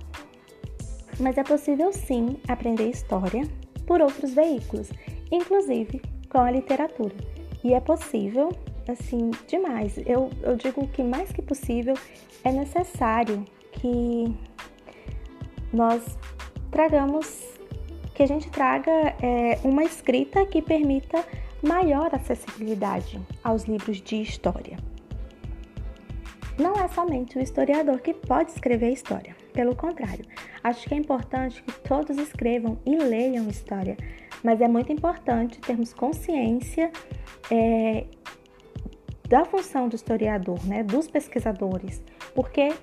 Mas 1.20 1.36
é 1.36 1.42
possível 1.42 1.92
sim 1.92 2.36
aprender 2.46 2.88
história 2.88 3.48
por 3.86 4.00
outros 4.00 4.32
veículos, 4.32 4.90
inclusive 5.30 6.00
com 6.30 6.38
a 6.38 6.50
literatura. 6.50 7.14
E 7.64 7.74
é 7.74 7.80
possível, 7.80 8.50
assim, 8.88 9.30
demais. 9.46 9.98
Eu, 10.06 10.30
eu 10.42 10.56
digo 10.56 10.86
que 10.88 11.02
mais 11.02 11.32
que 11.32 11.42
possível 11.42 11.94
é 12.44 12.52
necessário 12.52 13.44
que 13.72 14.34
nós 15.72 16.18
tragamos, 16.70 17.44
que 18.14 18.22
a 18.22 18.26
gente 18.26 18.50
traga 18.50 18.90
é, 19.22 19.58
uma 19.64 19.84
escrita 19.84 20.46
que 20.46 20.62
permita 20.62 21.24
maior 21.62 22.14
acessibilidade 22.14 23.20
aos 23.42 23.64
livros 23.64 24.00
de 24.00 24.22
história. 24.22 24.87
Não 26.58 26.72
é 26.74 26.88
somente 26.88 27.38
o 27.38 27.40
historiador 27.40 28.00
que 28.00 28.12
pode 28.12 28.50
escrever 28.50 28.90
história, 28.90 29.36
pelo 29.52 29.76
contrário, 29.76 30.24
acho 30.64 30.88
que 30.88 30.94
é 30.94 30.96
importante 30.96 31.62
que 31.62 31.72
todos 31.80 32.18
escrevam 32.18 32.78
e 32.84 32.96
leiam 32.96 33.48
história, 33.48 33.96
mas 34.42 34.60
é 34.60 34.66
muito 34.66 34.92
importante 34.92 35.60
termos 35.60 35.94
consciência 35.94 36.90
é, 37.48 38.06
da 39.28 39.44
função 39.44 39.88
do 39.88 39.94
historiador, 39.94 40.58
né, 40.66 40.82
dos 40.82 41.06
pesquisadores, 41.06 42.02
porque 42.34 42.74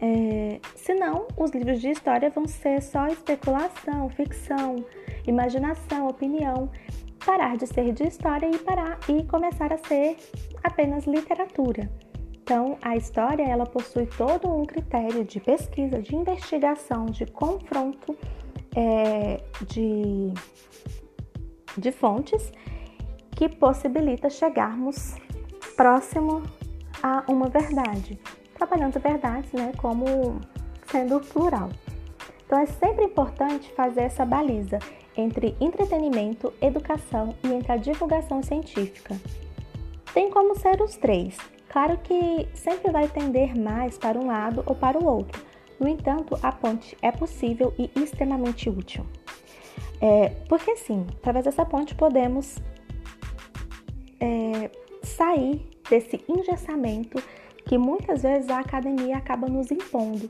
é, 0.00 0.60
senão 0.76 1.26
os 1.36 1.50
livros 1.50 1.80
de 1.80 1.90
história 1.90 2.30
vão 2.30 2.46
ser 2.46 2.80
só 2.80 3.08
especulação, 3.08 4.08
ficção, 4.10 4.76
imaginação, 5.26 6.06
opinião, 6.06 6.70
parar 7.26 7.56
de 7.56 7.66
ser 7.66 7.92
de 7.92 8.04
história 8.06 8.48
e 8.48 8.58
parar 8.58 8.96
e 9.08 9.24
começar 9.24 9.72
a 9.72 9.78
ser 9.78 10.16
apenas 10.62 11.04
literatura. 11.04 11.90
Então, 12.48 12.78
a 12.80 12.96
história 12.96 13.42
ela 13.42 13.66
possui 13.66 14.06
todo 14.06 14.50
um 14.50 14.64
critério 14.64 15.22
de 15.22 15.38
pesquisa, 15.38 16.00
de 16.00 16.16
investigação, 16.16 17.04
de 17.04 17.26
confronto 17.26 18.16
é, 18.74 19.42
de, 19.66 20.32
de 21.76 21.92
fontes 21.92 22.50
que 23.32 23.50
possibilita 23.50 24.30
chegarmos 24.30 25.14
próximo 25.76 26.42
a 27.02 27.22
uma 27.28 27.50
verdade, 27.50 28.18
trabalhando 28.54 28.98
verdades 28.98 29.52
né, 29.52 29.72
como 29.76 30.40
sendo 30.90 31.20
plural. 31.20 31.68
Então 32.46 32.60
é 32.60 32.64
sempre 32.64 33.04
importante 33.04 33.70
fazer 33.74 34.04
essa 34.04 34.24
baliza 34.24 34.78
entre 35.14 35.54
entretenimento, 35.60 36.50
educação 36.62 37.34
e 37.44 37.52
entre 37.52 37.72
a 37.72 37.76
divulgação 37.76 38.42
científica. 38.42 39.14
Tem 40.14 40.30
como 40.30 40.58
ser 40.58 40.80
os 40.80 40.96
três. 40.96 41.36
Claro 41.68 41.98
que 41.98 42.48
sempre 42.54 42.90
vai 42.90 43.08
tender 43.08 43.58
mais 43.58 43.98
para 43.98 44.18
um 44.18 44.26
lado 44.26 44.62
ou 44.66 44.74
para 44.74 44.98
o 44.98 45.04
outro. 45.04 45.42
No 45.78 45.86
entanto, 45.86 46.38
a 46.42 46.50
ponte 46.50 46.96
é 47.02 47.12
possível 47.12 47.72
e 47.78 47.90
extremamente 47.94 48.68
útil. 48.68 49.06
É, 50.00 50.30
porque 50.48 50.76
sim, 50.76 51.06
através 51.18 51.44
dessa 51.44 51.64
ponte 51.64 51.94
podemos 51.94 52.56
é, 54.20 54.70
sair 55.02 55.68
desse 55.88 56.24
engessamento 56.28 57.22
que 57.66 57.76
muitas 57.76 58.22
vezes 58.22 58.48
a 58.48 58.60
academia 58.60 59.16
acaba 59.16 59.46
nos 59.46 59.70
impondo 59.70 60.26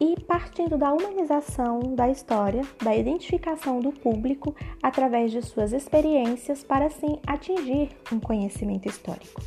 e 0.00 0.20
partindo 0.20 0.76
da 0.76 0.92
humanização 0.92 1.80
da 1.94 2.08
história, 2.08 2.62
da 2.82 2.94
identificação 2.94 3.80
do 3.80 3.92
público 3.92 4.54
através 4.82 5.30
de 5.30 5.42
suas 5.42 5.72
experiências 5.72 6.64
para 6.64 6.86
assim 6.86 7.18
atingir 7.26 7.90
um 8.12 8.18
conhecimento 8.18 8.88
histórico. 8.88 9.40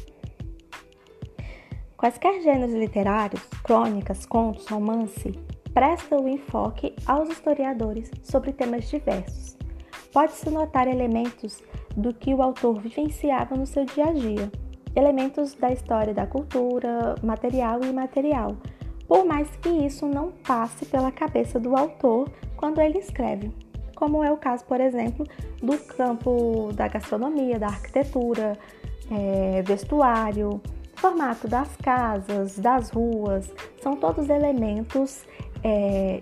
Quaisquer 1.97 2.43
gêneros 2.43 2.75
literários, 2.75 3.41
crônicas, 3.63 4.23
contos, 4.23 4.67
romance, 4.67 5.31
prestam 5.73 6.25
o 6.25 6.29
enfoque 6.29 6.93
aos 7.07 7.27
historiadores 7.27 8.11
sobre 8.21 8.53
temas 8.53 8.87
diversos. 8.87 9.57
Pode-se 10.13 10.47
notar 10.51 10.87
elementos 10.87 11.59
do 11.95 12.13
que 12.13 12.35
o 12.35 12.43
autor 12.43 12.79
vivenciava 12.79 13.55
no 13.55 13.65
seu 13.65 13.83
dia 13.83 14.09
a 14.09 14.13
dia, 14.13 14.51
elementos 14.95 15.55
da 15.55 15.71
história 15.71 16.13
da 16.13 16.27
cultura, 16.27 17.15
material 17.23 17.79
e 17.83 17.87
imaterial, 17.87 18.55
por 19.07 19.25
mais 19.25 19.49
que 19.55 19.69
isso 19.69 20.05
não 20.05 20.31
passe 20.31 20.85
pela 20.85 21.11
cabeça 21.11 21.59
do 21.59 21.75
autor 21.75 22.29
quando 22.55 22.79
ele 22.79 22.99
escreve, 22.99 23.51
como 23.95 24.23
é 24.23 24.31
o 24.31 24.37
caso, 24.37 24.63
por 24.65 24.79
exemplo, 24.79 25.25
do 25.63 25.75
campo 25.79 26.71
da 26.73 26.87
gastronomia, 26.87 27.57
da 27.57 27.67
arquitetura, 27.67 28.55
é, 29.09 29.63
vestuário, 29.63 30.61
formato 30.97 31.47
das 31.47 31.75
casas, 31.77 32.57
das 32.59 32.89
ruas, 32.89 33.49
são 33.81 33.95
todos 33.95 34.29
elementos 34.29 35.23
é, 35.63 36.19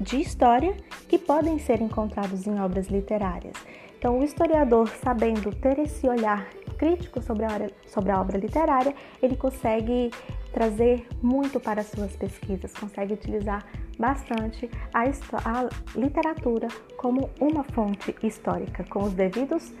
de 0.00 0.20
história 0.20 0.76
que 1.08 1.18
podem 1.18 1.58
ser 1.58 1.80
encontrados 1.80 2.46
em 2.46 2.60
obras 2.60 2.88
literárias. 2.88 3.54
Então, 3.98 4.18
o 4.18 4.24
historiador, 4.24 4.88
sabendo 5.02 5.54
ter 5.54 5.78
esse 5.78 6.06
olhar 6.06 6.46
crítico 6.76 7.22
sobre 7.22 7.46
a, 7.46 7.48
obra, 7.48 7.70
sobre 7.86 8.12
a 8.12 8.20
obra 8.20 8.36
literária, 8.36 8.94
ele 9.22 9.36
consegue 9.36 10.10
trazer 10.52 11.06
muito 11.22 11.58
para 11.58 11.82
suas 11.82 12.14
pesquisas, 12.14 12.72
consegue 12.74 13.14
utilizar 13.14 13.64
bastante 13.98 14.70
a, 14.92 15.02
a 15.02 15.68
literatura 15.98 16.68
como 16.96 17.30
uma 17.40 17.64
fonte 17.64 18.14
histórica, 18.22 18.84
com 18.84 19.04
os 19.04 19.14
devidos 19.14 19.72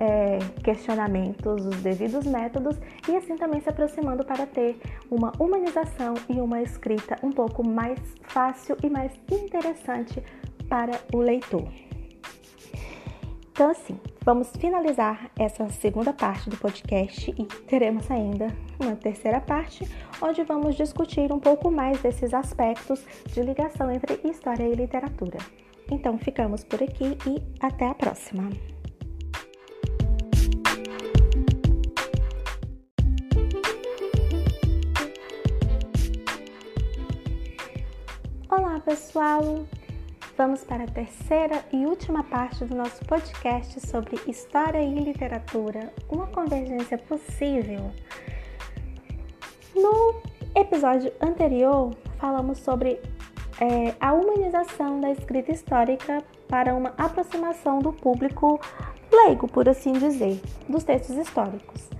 é, 0.00 0.38
questionamentos, 0.64 1.66
os 1.66 1.76
devidos 1.82 2.26
métodos 2.26 2.76
e 3.06 3.14
assim 3.14 3.36
também 3.36 3.60
se 3.60 3.68
aproximando 3.68 4.24
para 4.24 4.46
ter 4.46 4.80
uma 5.10 5.30
humanização 5.38 6.14
e 6.28 6.40
uma 6.40 6.62
escrita 6.62 7.18
um 7.22 7.30
pouco 7.30 7.62
mais 7.62 8.00
fácil 8.22 8.76
e 8.82 8.88
mais 8.88 9.12
interessante 9.30 10.22
para 10.68 10.98
o 11.12 11.18
leitor. 11.18 11.68
Então, 13.52 13.70
assim, 13.70 14.00
vamos 14.24 14.50
finalizar 14.56 15.30
essa 15.38 15.68
segunda 15.68 16.14
parte 16.14 16.48
do 16.48 16.56
podcast 16.56 17.30
e 17.30 17.44
teremos 17.66 18.10
ainda 18.10 18.46
uma 18.80 18.96
terceira 18.96 19.38
parte, 19.38 19.86
onde 20.22 20.42
vamos 20.44 20.76
discutir 20.76 21.30
um 21.30 21.38
pouco 21.38 21.70
mais 21.70 22.00
desses 22.00 22.32
aspectos 22.32 23.04
de 23.26 23.42
ligação 23.42 23.90
entre 23.90 24.18
história 24.24 24.66
e 24.66 24.74
literatura. 24.74 25.36
Então, 25.90 26.16
ficamos 26.16 26.64
por 26.64 26.82
aqui 26.82 27.18
e 27.26 27.42
até 27.60 27.86
a 27.86 27.94
próxima! 27.94 28.48
Olá, 38.80 38.96
pessoal! 38.96 39.66
vamos 40.38 40.64
para 40.64 40.84
a 40.84 40.86
terceira 40.86 41.62
e 41.70 41.84
última 41.84 42.24
parte 42.24 42.64
do 42.64 42.74
nosso 42.74 43.04
podcast 43.04 43.78
sobre 43.86 44.18
história 44.26 44.80
e 44.80 44.94
literatura, 44.94 45.92
uma 46.08 46.26
convergência 46.28 46.96
possível. 46.96 47.90
No 49.74 50.22
episódio 50.54 51.12
anterior, 51.20 51.94
falamos 52.16 52.56
sobre 52.58 52.98
é, 53.60 53.94
a 54.00 54.14
humanização 54.14 54.98
da 54.98 55.10
escrita 55.10 55.52
histórica 55.52 56.24
para 56.48 56.74
uma 56.74 56.94
aproximação 56.96 57.80
do 57.80 57.92
público 57.92 58.58
leigo, 59.12 59.46
por 59.46 59.68
assim 59.68 59.92
dizer, 59.92 60.40
dos 60.66 60.84
textos 60.84 61.18
históricos. 61.18 61.90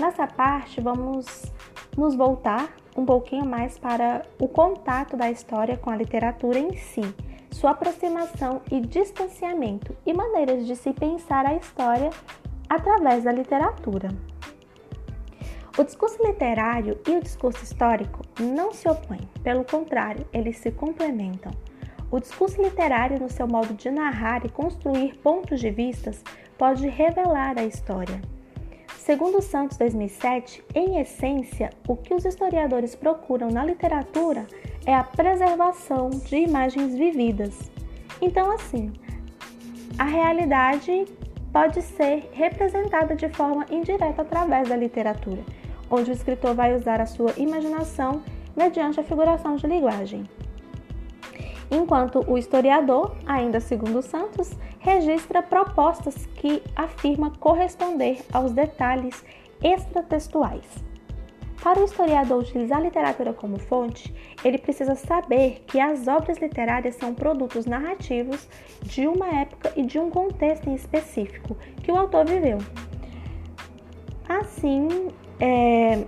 Nessa 0.00 0.26
parte, 0.26 0.80
vamos 0.80 1.44
nos 1.96 2.16
voltar 2.16 2.74
um 2.98 3.06
pouquinho 3.06 3.46
mais 3.46 3.78
para 3.78 4.22
o 4.40 4.48
contato 4.48 5.16
da 5.16 5.30
história 5.30 5.76
com 5.76 5.88
a 5.88 5.96
literatura 5.96 6.58
em 6.58 6.76
si 6.76 7.02
sua 7.48 7.70
aproximação 7.70 8.60
e 8.70 8.80
distanciamento 8.80 9.96
e 10.04 10.12
maneiras 10.12 10.66
de 10.66 10.74
se 10.74 10.92
pensar 10.92 11.46
a 11.46 11.54
história 11.54 12.10
através 12.68 13.22
da 13.22 13.30
literatura. 13.30 14.08
O 15.78 15.84
discurso 15.84 16.20
literário 16.26 16.98
e 17.08 17.12
o 17.12 17.22
discurso 17.22 17.62
histórico 17.62 18.20
não 18.40 18.72
se 18.72 18.88
opõem, 18.88 19.20
pelo 19.44 19.64
contrário, 19.64 20.26
eles 20.32 20.58
se 20.58 20.72
complementam. 20.72 21.52
O 22.10 22.18
discurso 22.18 22.60
literário, 22.60 23.20
no 23.20 23.30
seu 23.30 23.46
modo 23.46 23.74
de 23.74 23.90
narrar 23.90 24.44
e 24.44 24.48
construir 24.48 25.16
pontos 25.18 25.60
de 25.60 25.70
vistas, 25.70 26.22
pode 26.58 26.88
revelar 26.88 27.58
a 27.58 27.64
história. 27.64 28.20
Segundo 29.08 29.40
Santos 29.40 29.78
2007, 29.78 30.62
em 30.74 31.00
essência, 31.00 31.70
o 31.88 31.96
que 31.96 32.12
os 32.12 32.26
historiadores 32.26 32.94
procuram 32.94 33.48
na 33.48 33.64
literatura 33.64 34.46
é 34.84 34.94
a 34.94 35.02
preservação 35.02 36.10
de 36.10 36.36
imagens 36.36 36.94
vividas. 36.94 37.70
Então, 38.20 38.50
assim, 38.50 38.92
a 39.98 40.04
realidade 40.04 41.06
pode 41.50 41.80
ser 41.80 42.28
representada 42.32 43.16
de 43.16 43.30
forma 43.30 43.64
indireta 43.70 44.20
através 44.20 44.68
da 44.68 44.76
literatura, 44.76 45.42
onde 45.90 46.10
o 46.10 46.12
escritor 46.12 46.54
vai 46.54 46.76
usar 46.76 47.00
a 47.00 47.06
sua 47.06 47.32
imaginação 47.38 48.22
mediante 48.54 49.00
a 49.00 49.04
figuração 49.04 49.56
de 49.56 49.66
linguagem. 49.66 50.28
Enquanto 51.70 52.22
o 52.30 52.36
historiador, 52.36 53.16
ainda 53.26 53.58
segundo 53.58 54.02
Santos, 54.02 54.50
registra 54.78 55.42
propostas 55.42 56.26
que 56.36 56.62
afirma 56.74 57.30
corresponder 57.38 58.24
aos 58.32 58.52
detalhes 58.52 59.24
extratextuais. 59.62 60.64
Para 61.62 61.80
o 61.80 61.84
historiador 61.84 62.40
utilizar 62.40 62.78
a 62.78 62.82
literatura 62.82 63.32
como 63.32 63.58
fonte, 63.58 64.14
ele 64.44 64.58
precisa 64.58 64.94
saber 64.94 65.64
que 65.66 65.80
as 65.80 66.06
obras 66.06 66.38
literárias 66.38 66.94
são 66.94 67.12
produtos 67.12 67.66
narrativos 67.66 68.48
de 68.82 69.08
uma 69.08 69.26
época 69.40 69.72
e 69.76 69.82
de 69.82 69.98
um 69.98 70.08
contexto 70.08 70.70
em 70.70 70.74
específico 70.74 71.56
que 71.82 71.90
o 71.90 71.96
autor 71.96 72.26
viveu. 72.26 72.58
Assim, 74.28 75.08
é, 75.40 76.04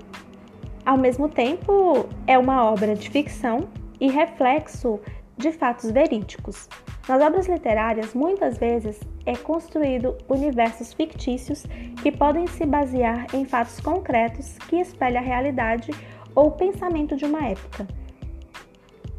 ao 0.87 0.96
mesmo 0.96 1.28
tempo, 1.28 2.06
é 2.26 2.38
uma 2.38 2.70
obra 2.70 2.94
de 2.94 3.11
ficção 3.11 3.68
e 4.00 4.09
reflexo 4.09 5.00
de 5.40 5.50
fatos 5.50 5.90
verídicos. 5.90 6.68
Nas 7.09 7.20
obras 7.20 7.48
literárias, 7.48 8.14
muitas 8.14 8.59
vezes 8.59 9.00
é 9.26 9.35
construído 9.35 10.16
universos 10.29 10.92
fictícios 10.92 11.64
que 12.03 12.12
podem 12.12 12.46
se 12.46 12.64
basear 12.64 13.26
em 13.35 13.44
fatos 13.44 13.81
concretos 13.81 14.57
que 14.68 14.76
espelham 14.76 15.20
a 15.20 15.24
realidade 15.24 15.90
ou 16.35 16.48
o 16.48 16.53
pensamento 16.53 17.16
de 17.16 17.24
uma 17.24 17.44
época. 17.46 17.88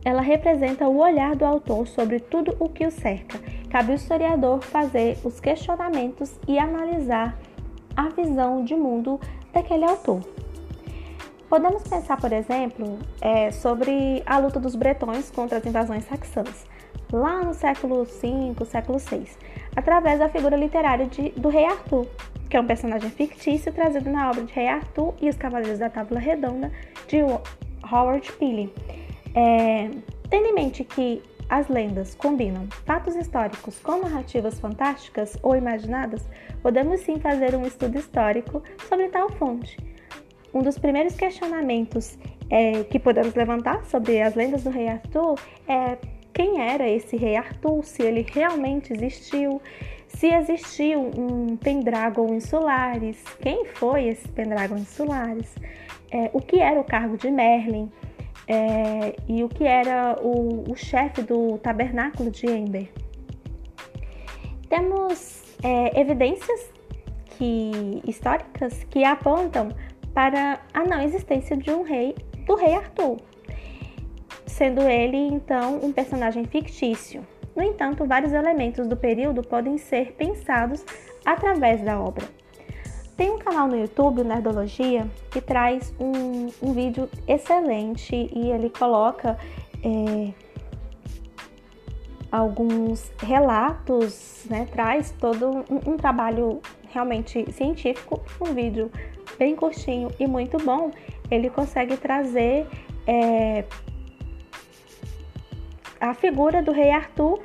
Ela 0.05 0.21
representa 0.21 0.88
o 0.88 0.99
olhar 0.99 1.36
do 1.36 1.45
autor 1.45 1.88
sobre 1.88 2.19
tudo 2.19 2.55
o 2.60 2.69
que 2.69 2.86
o 2.86 2.91
cerca. 2.91 3.38
Cabe 3.69 3.89
ao 3.89 3.95
historiador 3.95 4.62
fazer 4.63 5.17
os 5.23 5.39
questionamentos 5.39 6.39
e 6.47 6.57
analisar 6.57 7.38
a 7.95 8.10
visão 8.10 8.63
de 8.63 8.75
mundo 8.75 9.19
daquele 9.53 9.86
autor. 9.86 10.21
Podemos 11.51 11.83
pensar, 11.83 12.15
por 12.15 12.31
exemplo, 12.31 12.97
é, 13.19 13.51
sobre 13.51 14.23
a 14.25 14.37
luta 14.37 14.57
dos 14.57 14.73
bretões 14.73 15.29
contra 15.29 15.57
as 15.57 15.65
invasões 15.65 16.05
saxãs, 16.05 16.65
lá 17.11 17.43
no 17.43 17.53
século 17.53 18.05
V, 18.05 18.55
século 18.63 18.97
VI, 18.97 19.27
através 19.75 20.19
da 20.19 20.29
figura 20.29 20.55
literária 20.55 21.07
de, 21.07 21.31
do 21.31 21.49
rei 21.49 21.65
Arthur, 21.65 22.07
que 22.49 22.55
é 22.55 22.61
um 22.61 22.65
personagem 22.65 23.09
fictício 23.09 23.73
trazido 23.73 24.09
na 24.09 24.29
obra 24.29 24.43
de 24.43 24.53
Rei 24.53 24.69
Arthur 24.69 25.13
e 25.19 25.27
os 25.27 25.35
Cavaleiros 25.35 25.77
da 25.77 25.89
Tábua 25.89 26.19
Redonda, 26.19 26.71
de 27.09 27.17
Howard 27.91 28.31
Pyle. 28.39 28.73
É, 29.35 29.89
tendo 30.29 30.47
em 30.47 30.53
mente 30.53 30.85
que 30.85 31.21
as 31.49 31.67
lendas 31.67 32.15
combinam 32.15 32.65
fatos 32.85 33.13
históricos 33.13 33.77
com 33.79 33.99
narrativas 33.99 34.57
fantásticas 34.57 35.37
ou 35.43 35.53
imaginadas, 35.57 36.25
podemos 36.63 37.01
sim 37.01 37.19
fazer 37.19 37.55
um 37.55 37.65
estudo 37.65 37.97
histórico 37.97 38.63
sobre 38.87 39.09
tal 39.09 39.29
fonte. 39.31 39.90
Um 40.53 40.61
dos 40.61 40.77
primeiros 40.77 41.15
questionamentos 41.15 42.17
é, 42.49 42.83
que 42.83 42.99
podemos 42.99 43.33
levantar 43.33 43.85
sobre 43.85 44.21
as 44.21 44.35
lendas 44.35 44.63
do 44.63 44.69
rei 44.69 44.87
Arthur 44.87 45.39
é 45.67 45.97
quem 46.33 46.61
era 46.61 46.89
esse 46.89 47.17
rei 47.17 47.35
Arthur, 47.35 47.83
se 47.83 48.01
ele 48.01 48.25
realmente 48.29 48.93
existiu, 48.93 49.61
se 50.07 50.27
existiu 50.27 51.11
um 51.17 51.57
Pendragon 51.57 52.33
insulares, 52.33 53.21
quem 53.41 53.65
foi 53.65 54.07
esse 54.07 54.27
Pendragon 54.29 54.77
insulares, 54.77 55.53
é, 56.09 56.29
o 56.33 56.39
que 56.39 56.59
era 56.59 56.79
o 56.79 56.83
cargo 56.83 57.17
de 57.17 57.29
Merlin 57.29 57.91
é, 58.47 59.15
e 59.27 59.43
o 59.43 59.49
que 59.49 59.65
era 59.65 60.17
o, 60.21 60.71
o 60.71 60.75
chefe 60.75 61.21
do 61.21 61.57
tabernáculo 61.57 62.31
de 62.31 62.47
Ember. 62.47 62.89
Temos 64.69 65.43
é, 65.63 65.99
evidências 65.99 66.69
que, 67.37 68.01
históricas 68.05 68.83
que 68.85 69.03
apontam 69.03 69.69
para 70.13 70.60
a 70.74 70.84
não 70.84 71.02
existência 71.02 71.56
de 71.56 71.71
um 71.71 71.84
rei, 71.84 72.15
do 72.45 72.56
rei 72.56 72.76
Arthur, 72.76 73.17
sendo 74.45 74.82
ele 74.82 75.17
então 75.17 75.80
um 75.84 75.91
personagem 75.91 76.45
fictício. 76.45 77.26
No 77.56 77.63
entanto, 77.63 78.06
vários 78.06 78.32
elementos 78.32 78.88
do 78.88 78.95
período 78.95 79.41
podem 79.41 79.78
ser 79.78 80.13
pensados 80.13 80.86
através 81.26 81.82
da 81.82 82.00
obra. 82.00 82.26
Tem 83.17 83.30
um 83.30 83.38
canal 83.38 83.67
no 83.67 83.78
YouTube, 83.78 84.24
Nerdologia, 84.24 85.08
que 85.30 85.41
traz 85.41 85.93
um, 86.00 86.47
um 86.62 86.74
vídeo 86.74 87.10
excelente 87.28 88.30
e 88.34 88.50
ele 88.50 88.69
coloca 88.69 89.38
é, 89.84 90.34
alguns 92.32 93.12
relatos, 93.21 94.45
né, 94.50 94.67
traz 94.71 95.12
todo 95.19 95.50
um, 95.69 95.91
um 95.91 95.97
trabalho 95.97 96.62
realmente 96.89 97.52
científico, 97.52 98.21
um 98.39 98.54
vídeo 98.54 98.89
bem 99.38 99.56
curtinho 99.56 100.10
e 100.20 100.28
muito 100.28 100.58
bom. 100.58 100.91
Ele 101.30 101.50
consegue 101.50 101.98
trazer 101.98 102.67
é, 103.08 103.63
a 106.00 106.13
figura 106.13 106.62
do 106.62 106.72
rei 106.72 106.91
Arthur 106.91 107.39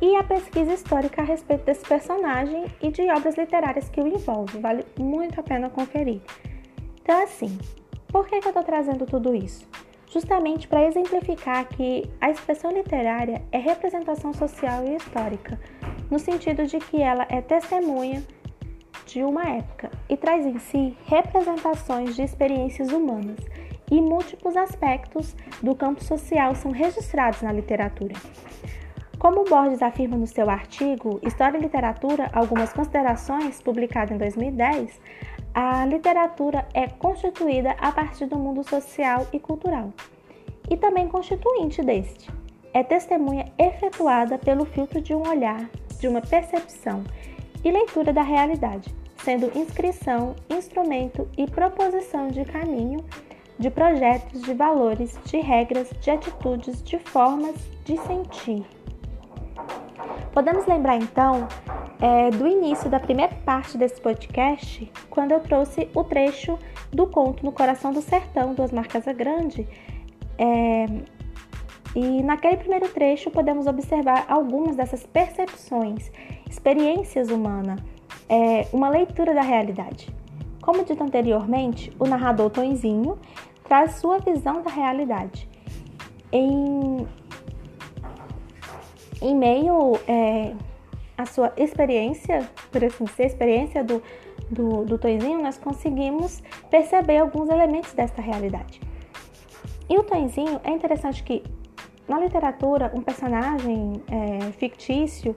e 0.00 0.14
a 0.16 0.22
pesquisa 0.22 0.72
histórica 0.72 1.22
a 1.22 1.24
respeito 1.24 1.64
desse 1.64 1.84
personagem 1.84 2.66
e 2.82 2.90
de 2.90 3.02
obras 3.10 3.36
literárias 3.36 3.88
que 3.88 4.00
o 4.00 4.06
envolvem. 4.06 4.60
Vale 4.60 4.84
muito 4.98 5.40
a 5.40 5.42
pena 5.42 5.70
conferir. 5.70 6.20
Então, 7.02 7.22
assim, 7.22 7.56
por 8.08 8.26
que, 8.26 8.40
que 8.40 8.46
eu 8.46 8.50
estou 8.50 8.62
trazendo 8.62 9.06
tudo 9.06 9.34
isso? 9.34 9.66
Justamente 10.10 10.68
para 10.68 10.86
exemplificar 10.86 11.66
que 11.68 12.08
a 12.20 12.30
expressão 12.30 12.70
literária 12.70 13.42
é 13.50 13.58
representação 13.58 14.32
social 14.32 14.84
e 14.86 14.96
histórica, 14.96 15.58
no 16.10 16.18
sentido 16.18 16.66
de 16.66 16.78
que 16.78 17.02
ela 17.02 17.26
é 17.28 17.40
testemunha 17.40 18.22
de 19.04 19.22
uma 19.22 19.44
época 19.48 19.90
e 20.08 20.16
traz 20.16 20.46
em 20.46 20.58
si 20.58 20.96
representações 21.04 22.16
de 22.16 22.22
experiências 22.22 22.90
humanas 22.90 23.38
e 23.90 24.00
múltiplos 24.00 24.56
aspectos 24.56 25.36
do 25.62 25.74
campo 25.74 26.02
social 26.02 26.54
são 26.54 26.70
registrados 26.70 27.42
na 27.42 27.52
literatura. 27.52 28.14
Como 29.18 29.44
Borges 29.44 29.82
afirma 29.82 30.16
no 30.16 30.26
seu 30.26 30.48
artigo 30.50 31.18
História 31.22 31.56
e 31.56 31.60
Literatura, 31.60 32.30
algumas 32.32 32.72
considerações, 32.72 33.62
publicado 33.62 34.12
em 34.12 34.18
2010, 34.18 35.00
a 35.54 35.86
literatura 35.86 36.68
é 36.74 36.86
constituída 36.86 37.74
a 37.78 37.90
partir 37.90 38.26
do 38.26 38.36
mundo 38.36 38.62
social 38.62 39.26
e 39.32 39.40
cultural, 39.40 39.92
e 40.68 40.76
também 40.76 41.08
constituinte 41.08 41.82
deste. 41.82 42.30
É 42.74 42.82
testemunha 42.82 43.50
efetuada 43.58 44.36
pelo 44.36 44.66
filtro 44.66 45.00
de 45.00 45.14
um 45.14 45.26
olhar, 45.26 45.66
de 45.98 46.06
uma 46.08 46.20
percepção 46.20 47.02
e 47.66 47.70
leitura 47.72 48.12
da 48.12 48.22
realidade, 48.22 48.94
sendo 49.16 49.50
inscrição, 49.58 50.36
instrumento 50.48 51.28
e 51.36 51.50
proposição 51.50 52.28
de 52.28 52.44
caminho 52.44 53.04
de 53.58 53.68
projetos, 53.70 54.40
de 54.42 54.54
valores, 54.54 55.18
de 55.24 55.38
regras, 55.38 55.90
de 56.00 56.10
atitudes, 56.12 56.80
de 56.84 56.96
formas 57.00 57.56
de 57.84 57.96
sentir. 58.02 58.64
Podemos 60.32 60.64
lembrar 60.66 60.96
então 60.96 61.48
é, 62.00 62.30
do 62.30 62.46
início 62.46 62.88
da 62.88 63.00
primeira 63.00 63.34
parte 63.44 63.76
desse 63.76 64.00
podcast, 64.00 64.88
quando 65.10 65.32
eu 65.32 65.40
trouxe 65.40 65.88
o 65.92 66.04
trecho 66.04 66.56
do 66.92 67.08
conto 67.08 67.44
No 67.44 67.50
Coração 67.50 67.92
do 67.92 68.00
Sertão, 68.00 68.54
do 68.54 68.62
Osmar 68.62 68.86
Casagrande. 68.86 69.66
É, 70.38 70.86
e 71.96 72.22
naquele 72.22 72.58
primeiro 72.58 72.88
trecho 72.90 73.28
podemos 73.28 73.66
observar 73.66 74.24
algumas 74.28 74.76
dessas 74.76 75.04
percepções, 75.04 76.12
experiências 76.48 77.30
humanas, 77.30 77.80
é, 78.28 78.66
uma 78.72 78.88
leitura 78.88 79.34
da 79.34 79.42
realidade. 79.42 80.08
Como 80.60 80.84
dito 80.84 81.02
anteriormente, 81.02 81.92
o 81.98 82.06
narrador 82.06 82.50
Tonzinho 82.50 83.18
traz 83.64 83.96
sua 83.96 84.18
visão 84.18 84.62
da 84.62 84.70
realidade. 84.70 85.48
Em, 86.32 87.06
em 89.22 89.34
meio 89.34 89.98
é, 90.08 90.54
à 91.16 91.24
sua 91.24 91.52
experiência, 91.56 92.48
por 92.70 92.84
assim 92.84 93.04
dizer, 93.04 93.26
experiência 93.26 93.84
do, 93.84 94.02
do, 94.50 94.84
do 94.84 94.98
Tonzinho, 94.98 95.42
nós 95.42 95.56
conseguimos 95.56 96.42
perceber 96.70 97.18
alguns 97.18 97.48
elementos 97.48 97.92
desta 97.92 98.20
realidade. 98.20 98.80
E 99.88 99.96
o 99.96 100.02
Tonzinho, 100.02 100.60
é 100.64 100.70
interessante 100.70 101.22
que 101.22 101.44
na 102.08 102.18
literatura, 102.18 102.92
um 102.94 103.02
personagem 103.02 104.02
é, 104.08 104.52
fictício, 104.52 105.36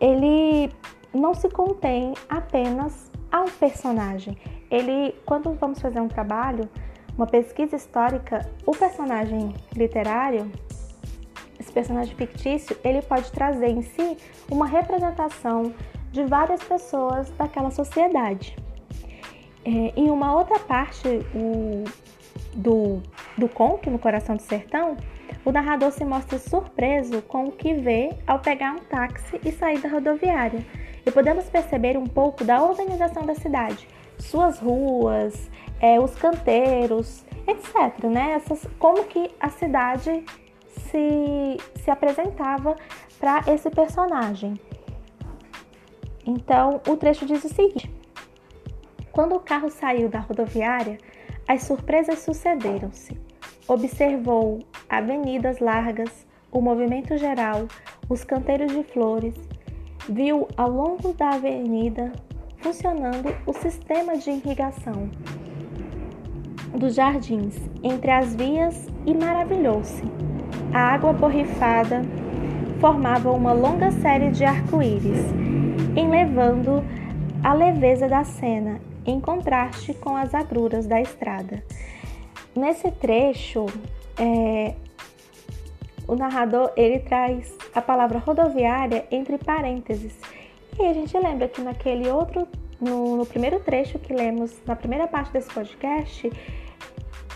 ele 0.00 0.70
não 1.12 1.34
se 1.34 1.48
contém 1.48 2.14
apenas 2.28 3.10
ao 3.30 3.46
personagem. 3.46 4.36
Ele, 4.70 5.14
quando 5.24 5.52
vamos 5.54 5.80
fazer 5.80 6.00
um 6.00 6.08
trabalho, 6.08 6.68
uma 7.16 7.26
pesquisa 7.26 7.76
histórica, 7.76 8.48
o 8.66 8.72
personagem 8.72 9.54
literário, 9.74 10.50
esse 11.58 11.72
personagem 11.72 12.14
fictício, 12.14 12.76
ele 12.84 13.00
pode 13.02 13.30
trazer 13.32 13.68
em 13.68 13.82
si 13.82 14.16
uma 14.50 14.66
representação 14.66 15.74
de 16.12 16.24
várias 16.24 16.62
pessoas 16.62 17.30
daquela 17.30 17.70
sociedade. 17.70 18.56
É, 19.64 19.92
em 19.96 20.10
uma 20.10 20.34
outra 20.34 20.58
parte 20.60 21.08
o, 21.34 21.84
do, 22.54 23.02
do 23.36 23.48
conto, 23.48 23.90
No 23.90 23.98
Coração 23.98 24.36
do 24.36 24.42
Sertão, 24.42 24.96
o 25.44 25.52
narrador 25.52 25.92
se 25.92 26.04
mostra 26.04 26.38
surpreso 26.38 27.22
com 27.22 27.44
o 27.44 27.52
que 27.52 27.74
vê 27.74 28.10
ao 28.26 28.38
pegar 28.38 28.72
um 28.72 28.78
táxi 28.78 29.40
e 29.44 29.52
sair 29.52 29.78
da 29.80 29.88
rodoviária 29.88 30.64
e 31.04 31.10
podemos 31.10 31.48
perceber 31.48 31.96
um 31.96 32.06
pouco 32.06 32.44
da 32.44 32.62
organização 32.62 33.24
da 33.24 33.34
cidade, 33.34 33.88
suas 34.18 34.58
ruas, 34.58 35.48
é, 35.80 36.00
os 36.00 36.14
canteiros, 36.16 37.24
etc. 37.46 38.04
Né? 38.04 38.32
Essas, 38.32 38.66
como 38.78 39.04
que 39.04 39.30
a 39.38 39.48
cidade 39.48 40.24
se, 40.68 41.56
se 41.76 41.90
apresentava 41.90 42.76
para 43.18 43.42
esse 43.52 43.70
personagem. 43.70 44.54
Então, 46.26 46.80
o 46.88 46.96
trecho 46.96 47.24
diz 47.24 47.44
o 47.44 47.48
seguinte: 47.48 47.90
Quando 49.12 49.36
o 49.36 49.40
carro 49.40 49.70
saiu 49.70 50.08
da 50.08 50.18
rodoviária, 50.18 50.98
as 51.46 51.62
surpresas 51.62 52.18
sucederam-se. 52.18 53.25
Observou 53.68 54.60
avenidas 54.88 55.58
largas, 55.58 56.26
o 56.52 56.60
movimento 56.60 57.18
geral, 57.18 57.66
os 58.08 58.22
canteiros 58.22 58.72
de 58.72 58.84
flores. 58.84 59.34
Viu 60.08 60.46
ao 60.56 60.70
longo 60.70 61.12
da 61.14 61.30
avenida 61.30 62.12
funcionando 62.58 63.34
o 63.44 63.52
sistema 63.52 64.16
de 64.16 64.30
irrigação 64.30 65.10
dos 66.76 66.94
jardins 66.94 67.56
entre 67.82 68.10
as 68.10 68.34
vias 68.34 68.86
e 69.04 69.14
maravilhou-se. 69.14 70.04
A 70.72 70.94
água 70.94 71.12
borrifada 71.12 72.02
formava 72.80 73.32
uma 73.32 73.52
longa 73.52 73.90
série 73.90 74.30
de 74.30 74.44
arco-íris, 74.44 75.24
enlevando 75.96 76.84
a 77.42 77.52
leveza 77.52 78.06
da 78.06 78.22
cena 78.24 78.80
em 79.04 79.20
contraste 79.20 79.94
com 79.94 80.16
as 80.16 80.34
agruras 80.34 80.86
da 80.86 81.00
estrada. 81.00 81.62
Nesse 82.56 82.90
trecho, 82.90 83.66
é, 84.18 84.74
o 86.08 86.14
narrador 86.14 86.72
ele 86.74 87.00
traz 87.00 87.54
a 87.74 87.82
palavra 87.82 88.18
rodoviária 88.18 89.06
entre 89.10 89.36
parênteses. 89.36 90.18
E 90.78 90.86
a 90.86 90.92
gente 90.94 91.16
lembra 91.18 91.48
que 91.48 91.60
naquele 91.60 92.08
outro, 92.08 92.48
no, 92.80 93.18
no 93.18 93.26
primeiro 93.26 93.60
trecho 93.60 93.98
que 93.98 94.12
lemos 94.12 94.54
na 94.64 94.74
primeira 94.74 95.06
parte 95.06 95.32
desse 95.32 95.52
podcast, 95.52 96.32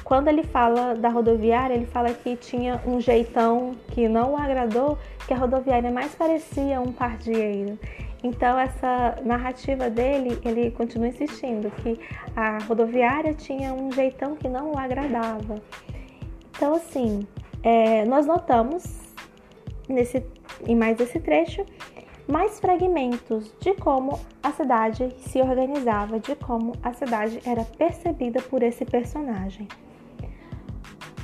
quando 0.05 0.29
ele 0.29 0.43
fala 0.43 0.95
da 0.95 1.11
rodoviária, 1.11 1.75
ele 1.75 1.87
fala 1.87 2.15
que 2.15 2.35
tinha 2.37 2.81
um 2.87 2.99
jeitão 2.99 3.77
que 3.89 4.09
não 4.09 4.33
o 4.33 4.37
agradou, 4.39 4.99
que 5.27 5.35
a 5.35 5.37
rodoviária 5.37 5.91
mais 5.91 6.15
parecia 6.15 6.81
um 6.81 6.93
pardieiro. 6.93 7.79
Então 8.23 8.59
essa 8.59 9.19
narrativa 9.25 9.89
dele, 9.89 10.39
ele 10.45 10.71
continua 10.71 11.09
insistindo 11.09 11.71
que 11.71 11.99
a 12.37 12.59
rodoviária 12.65 13.33
tinha 13.33 13.73
um 13.73 13.91
jeitão 13.91 14.37
que 14.37 14.49
não 14.49 14.73
o 14.73 14.79
agradava. 14.79 15.57
Então 16.55 16.75
assim, 16.75 17.27
é, 17.63 18.05
nós 18.05 18.27
notamos 18.27 18.85
nesse, 19.89 20.25
em 20.67 20.77
mais 20.77 21.01
esse 21.01 21.19
trecho 21.19 21.65
mais 22.31 22.61
fragmentos 22.61 23.53
de 23.61 23.75
como 23.75 24.19
a 24.43 24.53
cidade 24.53 25.13
se 25.19 25.41
organizava, 25.41 26.21
de 26.21 26.37
como 26.37 26.73
a 26.83 26.93
cidade 26.93 27.41
era 27.45 27.65
percebida 27.65 28.41
por 28.41 28.63
esse 28.63 28.85
personagem. 28.85 29.67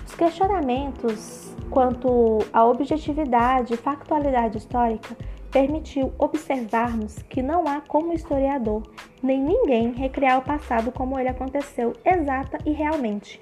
Os 0.05 0.15
questionamentos 0.17 1.55
quanto 1.71 2.39
à 2.53 2.65
objetividade 2.65 3.75
e 3.75 3.77
factualidade 3.77 4.59
histórica 4.59 5.17
permitiu 5.51 6.13
observarmos 6.19 7.23
que 7.29 7.43
não 7.43 7.67
há 7.67 7.81
como 7.81 8.13
historiador 8.13 8.83
nem 9.23 9.41
ninguém 9.41 9.93
recriar 9.93 10.39
o 10.39 10.43
passado 10.43 10.93
como 10.93 11.19
ele 11.19 11.29
aconteceu 11.29 11.93
exata 12.05 12.59
e 12.65 12.73
realmente. 12.73 13.41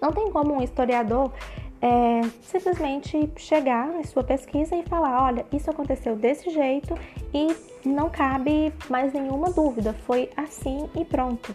Não 0.00 0.12
tem 0.12 0.30
como 0.30 0.54
um 0.54 0.62
historiador 0.62 1.32
é, 1.80 2.20
simplesmente 2.40 3.28
chegar 3.36 3.88
na 3.88 4.04
sua 4.04 4.22
pesquisa 4.22 4.76
e 4.76 4.84
falar: 4.84 5.24
olha, 5.24 5.44
isso 5.52 5.68
aconteceu 5.68 6.14
desse 6.14 6.48
jeito 6.50 6.94
e 7.34 7.48
não 7.84 8.08
cabe 8.08 8.72
mais 8.88 9.12
nenhuma 9.12 9.50
dúvida, 9.50 9.92
foi 9.92 10.30
assim 10.36 10.88
e 10.94 11.04
pronto. 11.04 11.54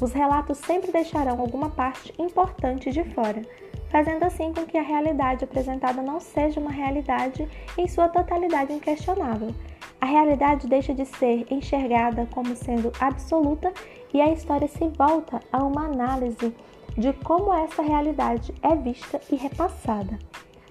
Os 0.00 0.12
relatos 0.12 0.58
sempre 0.58 0.90
deixarão 0.90 1.40
alguma 1.40 1.70
parte 1.70 2.12
importante 2.18 2.90
de 2.90 3.04
fora, 3.04 3.42
fazendo 3.90 4.22
assim 4.22 4.52
com 4.54 4.64
que 4.64 4.78
a 4.78 4.82
realidade 4.82 5.44
apresentada 5.44 6.00
não 6.00 6.20
seja 6.20 6.60
uma 6.60 6.70
realidade 6.70 7.46
em 7.76 7.86
sua 7.86 8.08
totalidade 8.08 8.72
inquestionável. 8.72 9.52
A 10.00 10.06
realidade 10.06 10.66
deixa 10.66 10.94
de 10.94 11.04
ser 11.04 11.46
enxergada 11.50 12.26
como 12.32 12.56
sendo 12.56 12.90
absoluta 12.98 13.72
e 14.14 14.20
a 14.20 14.32
história 14.32 14.66
se 14.66 14.88
volta 14.88 15.40
a 15.52 15.62
uma 15.62 15.84
análise 15.84 16.54
de 16.96 17.12
como 17.12 17.52
essa 17.52 17.82
realidade 17.82 18.54
é 18.62 18.74
vista 18.74 19.20
e 19.30 19.36
repassada. 19.36 20.18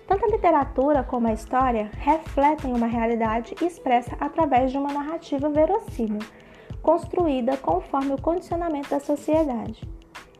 Tanto 0.07 0.25
a 0.25 0.29
literatura 0.29 1.03
como 1.03 1.27
a 1.27 1.33
história 1.33 1.91
refletem 1.99 2.73
uma 2.73 2.87
realidade 2.87 3.53
expressa 3.61 4.17
através 4.19 4.71
de 4.71 4.77
uma 4.77 4.91
narrativa 4.91 5.47
verossímil, 5.49 6.21
construída 6.81 7.55
conforme 7.57 8.13
o 8.13 8.21
condicionamento 8.21 8.89
da 8.89 8.99
sociedade. 8.99 9.87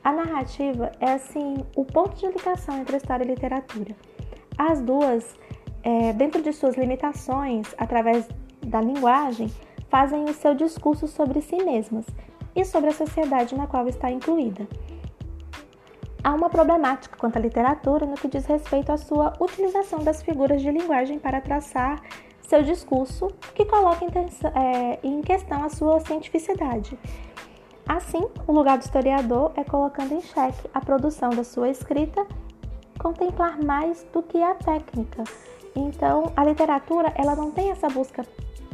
A 0.04 0.12
narrativa 0.12 0.92
é, 1.00 1.14
assim, 1.14 1.58
o 1.76 1.84
ponto 1.84 2.16
de 2.16 2.28
ligação 2.28 2.78
entre 2.80 2.98
história 2.98 3.24
e 3.24 3.28
literatura. 3.28 3.96
As 4.58 4.82
duas, 4.82 5.36
é, 5.84 6.14
dentro 6.14 6.42
de 6.42 6.54
suas 6.54 6.76
limitações, 6.76 7.68
através 7.78 8.28
da 8.66 8.82
linguagem, 8.82 9.50
fazem 9.90 10.24
o 10.26 10.34
seu 10.34 10.56
discurso 10.56 11.08
sobre 11.08 11.42
si 11.42 11.58
mesmas 11.58 12.06
e 12.56 12.64
sobre 12.64 12.90
a 12.90 12.94
sociedade 12.94 13.56
na 13.56 13.68
qual 13.68 13.88
está 13.88 14.10
incluída. 14.10 14.68
Há 16.24 16.34
uma 16.34 16.50
problemática 16.50 17.18
quanto 17.18 17.38
à 17.38 17.40
literatura 17.40 18.06
no 18.06 18.16
que 18.16 18.28
diz 18.28 18.46
respeito 18.46 18.92
à 18.92 18.98
sua 18.98 19.34
utilização 19.40 20.00
das 20.00 20.22
figuras 20.22 20.62
de 20.62 20.70
linguagem 20.70 21.18
para 21.18 21.40
traçar 21.40 22.02
seu 22.42 22.64
discurso, 22.64 23.28
que 23.54 23.64
coloca 23.64 24.06
é, 24.06 25.00
em 25.04 25.22
questão 25.22 25.64
a 25.64 25.70
sua 25.70 26.00
cientificidade. 26.00 26.98
Assim, 27.90 28.22
o 28.46 28.52
lugar 28.52 28.78
do 28.78 28.84
historiador 28.84 29.52
é 29.56 29.64
colocando 29.64 30.14
em 30.14 30.22
xeque 30.22 30.70
a 30.72 30.80
produção 30.80 31.32
da 31.32 31.44
sua 31.44 31.70
escrita, 31.70 32.24
contemplar 33.00 33.60
mais 33.64 34.06
do 34.14 34.22
que 34.22 34.40
a 34.40 34.54
técnica. 34.54 35.24
Então, 35.76 36.32
a 36.38 36.44
literatura 36.44 37.12
ela 37.16 37.36
não 37.36 37.50
tem 37.50 37.72
essa 37.72 37.90
busca 37.90 38.24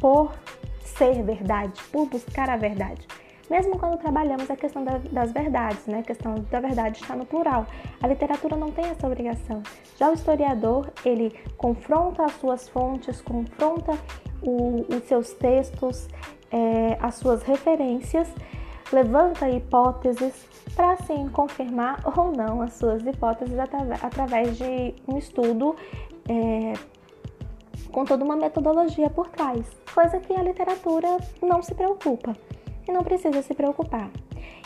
por 0.01 0.33
ser 0.81 1.23
verdade, 1.23 1.81
por 1.93 2.07
buscar 2.07 2.49
a 2.49 2.57
verdade 2.57 3.07
mesmo 3.49 3.77
quando 3.77 3.97
trabalhamos 3.97 4.49
a 4.49 4.55
questão 4.55 4.83
da, 4.83 4.97
das 5.11 5.31
verdades, 5.31 5.85
né? 5.85 5.99
A 5.99 6.03
questão 6.03 6.35
da 6.49 6.59
verdade 6.59 6.99
está 7.01 7.15
no 7.15 7.25
plural. 7.25 7.65
A 8.01 8.07
literatura 8.07 8.55
não 8.55 8.71
tem 8.71 8.85
essa 8.85 9.05
obrigação. 9.05 9.61
Já 9.97 10.09
o 10.09 10.13
historiador, 10.13 10.89
ele 11.05 11.33
confronta 11.57 12.25
as 12.25 12.33
suas 12.33 12.67
fontes, 12.67 13.21
confronta 13.21 13.91
o, 14.41 14.85
os 14.89 15.03
seus 15.03 15.31
textos, 15.33 16.07
é, 16.51 16.97
as 16.99 17.15
suas 17.15 17.43
referências, 17.43 18.27
levanta 18.91 19.49
hipóteses 19.49 20.33
para 20.75 20.91
assim 20.93 21.27
confirmar 21.29 22.01
ou 22.17 22.31
não 22.31 22.61
as 22.61 22.73
suas 22.73 23.05
hipóteses 23.05 23.57
através 24.01 24.57
de 24.57 24.95
um 25.07 25.17
estudo 25.17 25.75
é, 26.27 26.73
com 27.91 28.03
toda 28.03 28.23
uma 28.23 28.35
metodologia 28.35 29.09
por 29.09 29.29
trás, 29.29 29.65
coisa 29.93 30.19
que 30.19 30.33
a 30.33 30.43
literatura 30.43 31.17
não 31.41 31.61
se 31.61 31.73
preocupa 31.73 32.35
e 32.87 32.91
não 32.91 33.03
precisa 33.03 33.41
se 33.41 33.53
preocupar. 33.53 34.09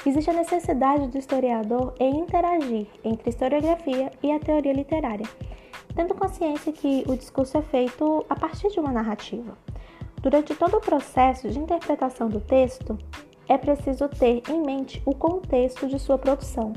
Existe 0.06 0.30
a 0.30 0.34
necessidade 0.34 1.08
do 1.08 1.18
historiador 1.18 1.94
em 2.00 2.20
interagir 2.20 2.88
entre 3.04 3.30
a 3.30 3.30
historiografia 3.30 4.12
e 4.24 4.32
a 4.32 4.40
teoria 4.40 4.74
literária, 4.74 5.28
tendo 5.96 6.16
consciência 6.16 6.72
que 6.72 7.04
o 7.08 7.16
discurso 7.16 7.58
é 7.58 7.62
feito 7.62 8.26
a 8.30 8.36
partir 8.36 8.70
de 8.70 8.80
uma 8.80 8.92
narrativa. 8.92 9.58
Durante 10.22 10.56
todo 10.56 10.78
o 10.78 10.82
processo 10.82 11.50
de 11.50 11.60
interpretação 11.60 12.30
do 12.30 12.42
texto, 12.42 12.98
é 13.50 13.58
preciso 13.58 14.08
ter 14.08 14.41
em 14.50 14.62
mente 14.62 15.02
o 15.06 15.14
contexto 15.14 15.88
de 15.88 16.00
sua 16.00 16.18
produção. 16.18 16.72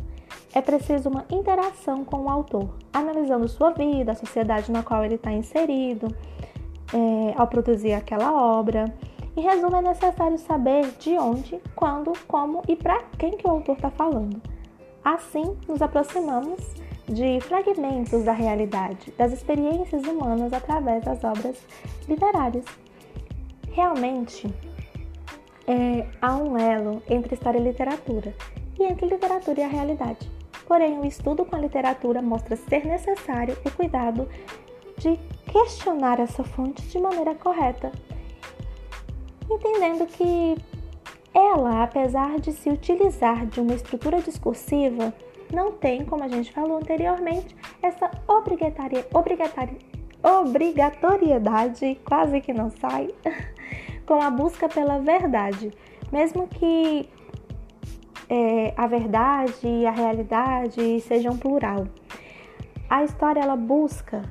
É 0.53 0.61
preciso 0.61 1.09
uma 1.09 1.25
interação 1.31 2.05
com 2.05 2.23
o 2.23 2.29
autor, 2.29 2.75
analisando 2.93 3.47
sua 3.47 3.71
vida, 3.71 4.13
a 4.13 4.17
sociedade 4.17 4.73
na 4.73 4.83
qual 4.83 5.05
ele 5.05 5.15
está 5.15 5.31
inserido, 5.31 6.09
é, 6.93 7.35
ao 7.37 7.47
produzir 7.47 7.93
aquela 7.93 8.33
obra 8.33 8.93
em 9.35 9.41
resumo, 9.41 9.77
é 9.77 9.83
necessário 9.83 10.37
saber 10.37 10.91
de 10.99 11.17
onde, 11.17 11.59
quando, 11.75 12.13
como 12.29 12.63
e 12.69 12.77
para 12.77 13.03
quem 13.19 13.31
que 13.31 13.47
o 13.47 13.51
autor 13.51 13.77
está 13.77 13.91
falando. 13.91 14.41
Assim, 15.03 15.57
nos 15.67 15.81
aproximamos 15.81 16.61
de 17.09 17.41
fragmentos 17.41 18.25
da 18.25 18.33
realidade, 18.33 19.13
das 19.17 19.33
experiências 19.33 20.05
humanas 20.05 20.53
através 20.53 21.03
das 21.05 21.25
obras 21.25 21.57
literárias. 22.07 22.65
Realmente, 23.71 24.55
é, 25.67 26.07
há 26.21 26.37
um 26.37 26.59
elo 26.59 27.03
entre 27.09 27.35
história 27.35 27.59
e 27.59 27.63
literatura, 27.63 28.35
e 28.79 28.85
entre 28.85 29.07
literatura 29.07 29.61
e 29.61 29.65
a 29.65 29.69
realidade. 29.69 30.31
Porém, 30.67 30.99
o 30.99 31.05
estudo 31.05 31.45
com 31.45 31.57
a 31.57 31.61
literatura 31.61 32.23
mostra 32.23 32.57
ser 32.57 32.87
necessário 32.87 33.57
o 33.65 33.71
cuidado 33.71 34.29
de 34.99 35.19
questionar 35.51 36.21
essa 36.21 36.45
fonte 36.45 36.83
de 36.89 36.99
maneira 36.99 37.35
correta 37.35 37.93
entendendo 39.55 40.07
que 40.07 40.57
ela, 41.35 41.83
apesar 41.85 42.39
de 42.39 42.53
se 42.53 42.69
utilizar 42.69 43.47
de 43.47 43.61
uma 43.61 43.75
estrutura 43.75 44.21
discursiva, 44.21 45.13
não 45.53 45.73
tem, 45.73 46.05
como 46.05 46.23
a 46.25 46.29
gente 46.29 46.53
falou 46.53 46.77
anteriormente, 46.79 47.57
essa 47.83 48.11
obrigatoriedade, 50.23 52.01
quase 52.05 52.41
que 52.41 52.53
não 52.53 52.71
sai, 52.71 53.09
com 54.07 54.21
a 54.21 54.31
busca 54.31 54.69
pela 54.69 54.99
verdade. 54.99 55.73
Mesmo 56.11 56.47
que 56.49 57.09
é, 58.29 58.75
a 58.77 58.87
verdade 58.87 59.67
e 59.67 59.87
a 59.87 59.91
realidade 59.91 61.01
sejam 61.01 61.37
plural. 61.37 61.87
A 62.89 63.05
história 63.05 63.41
ela 63.41 63.57
busca 63.57 64.23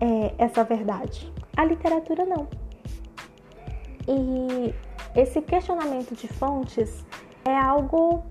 é, 0.00 0.34
essa 0.38 0.64
verdade. 0.64 1.32
A 1.56 1.64
literatura 1.64 2.24
não. 2.24 2.48
E 4.08 4.74
esse 5.14 5.40
questionamento 5.42 6.14
de 6.14 6.26
fontes 6.26 7.04
é 7.44 7.56
algo 7.56 8.24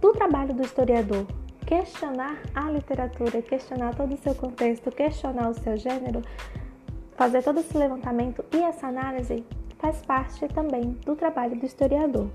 do 0.00 0.12
trabalho 0.12 0.54
do 0.54 0.62
historiador. 0.62 1.26
Questionar 1.66 2.38
a 2.54 2.70
literatura, 2.70 3.40
questionar 3.42 3.94
todo 3.94 4.14
o 4.14 4.16
seu 4.16 4.34
contexto, 4.34 4.90
questionar 4.90 5.50
o 5.50 5.54
seu 5.54 5.76
gênero, 5.76 6.22
fazer 7.20 7.42
todo 7.42 7.60
esse 7.60 7.76
levantamento 7.76 8.42
e 8.50 8.62
essa 8.62 8.86
análise 8.86 9.44
faz 9.78 10.00
parte 10.06 10.48
também 10.48 10.96
do 11.04 11.14
trabalho 11.14 11.54
do 11.54 11.66
historiador. 11.66 12.28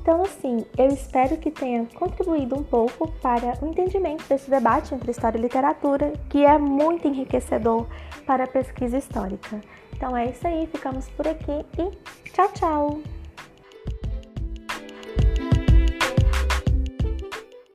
Então, 0.00 0.22
assim, 0.22 0.64
eu 0.78 0.86
espero 0.86 1.36
que 1.36 1.50
tenha 1.50 1.84
contribuído 1.92 2.54
um 2.54 2.62
pouco 2.62 3.10
para 3.20 3.58
o 3.60 3.66
entendimento 3.66 4.22
desse 4.28 4.48
debate 4.48 4.94
entre 4.94 5.10
história 5.10 5.36
e 5.36 5.40
literatura, 5.40 6.12
que 6.30 6.44
é 6.44 6.56
muito 6.56 7.08
enriquecedor 7.08 7.88
para 8.24 8.44
a 8.44 8.46
pesquisa 8.46 8.98
histórica. 8.98 9.60
Então 9.92 10.16
é 10.16 10.26
isso 10.26 10.46
aí, 10.46 10.68
ficamos 10.68 11.08
por 11.08 11.26
aqui 11.26 11.66
e 11.76 12.30
tchau, 12.30 12.48
tchau! 12.52 13.15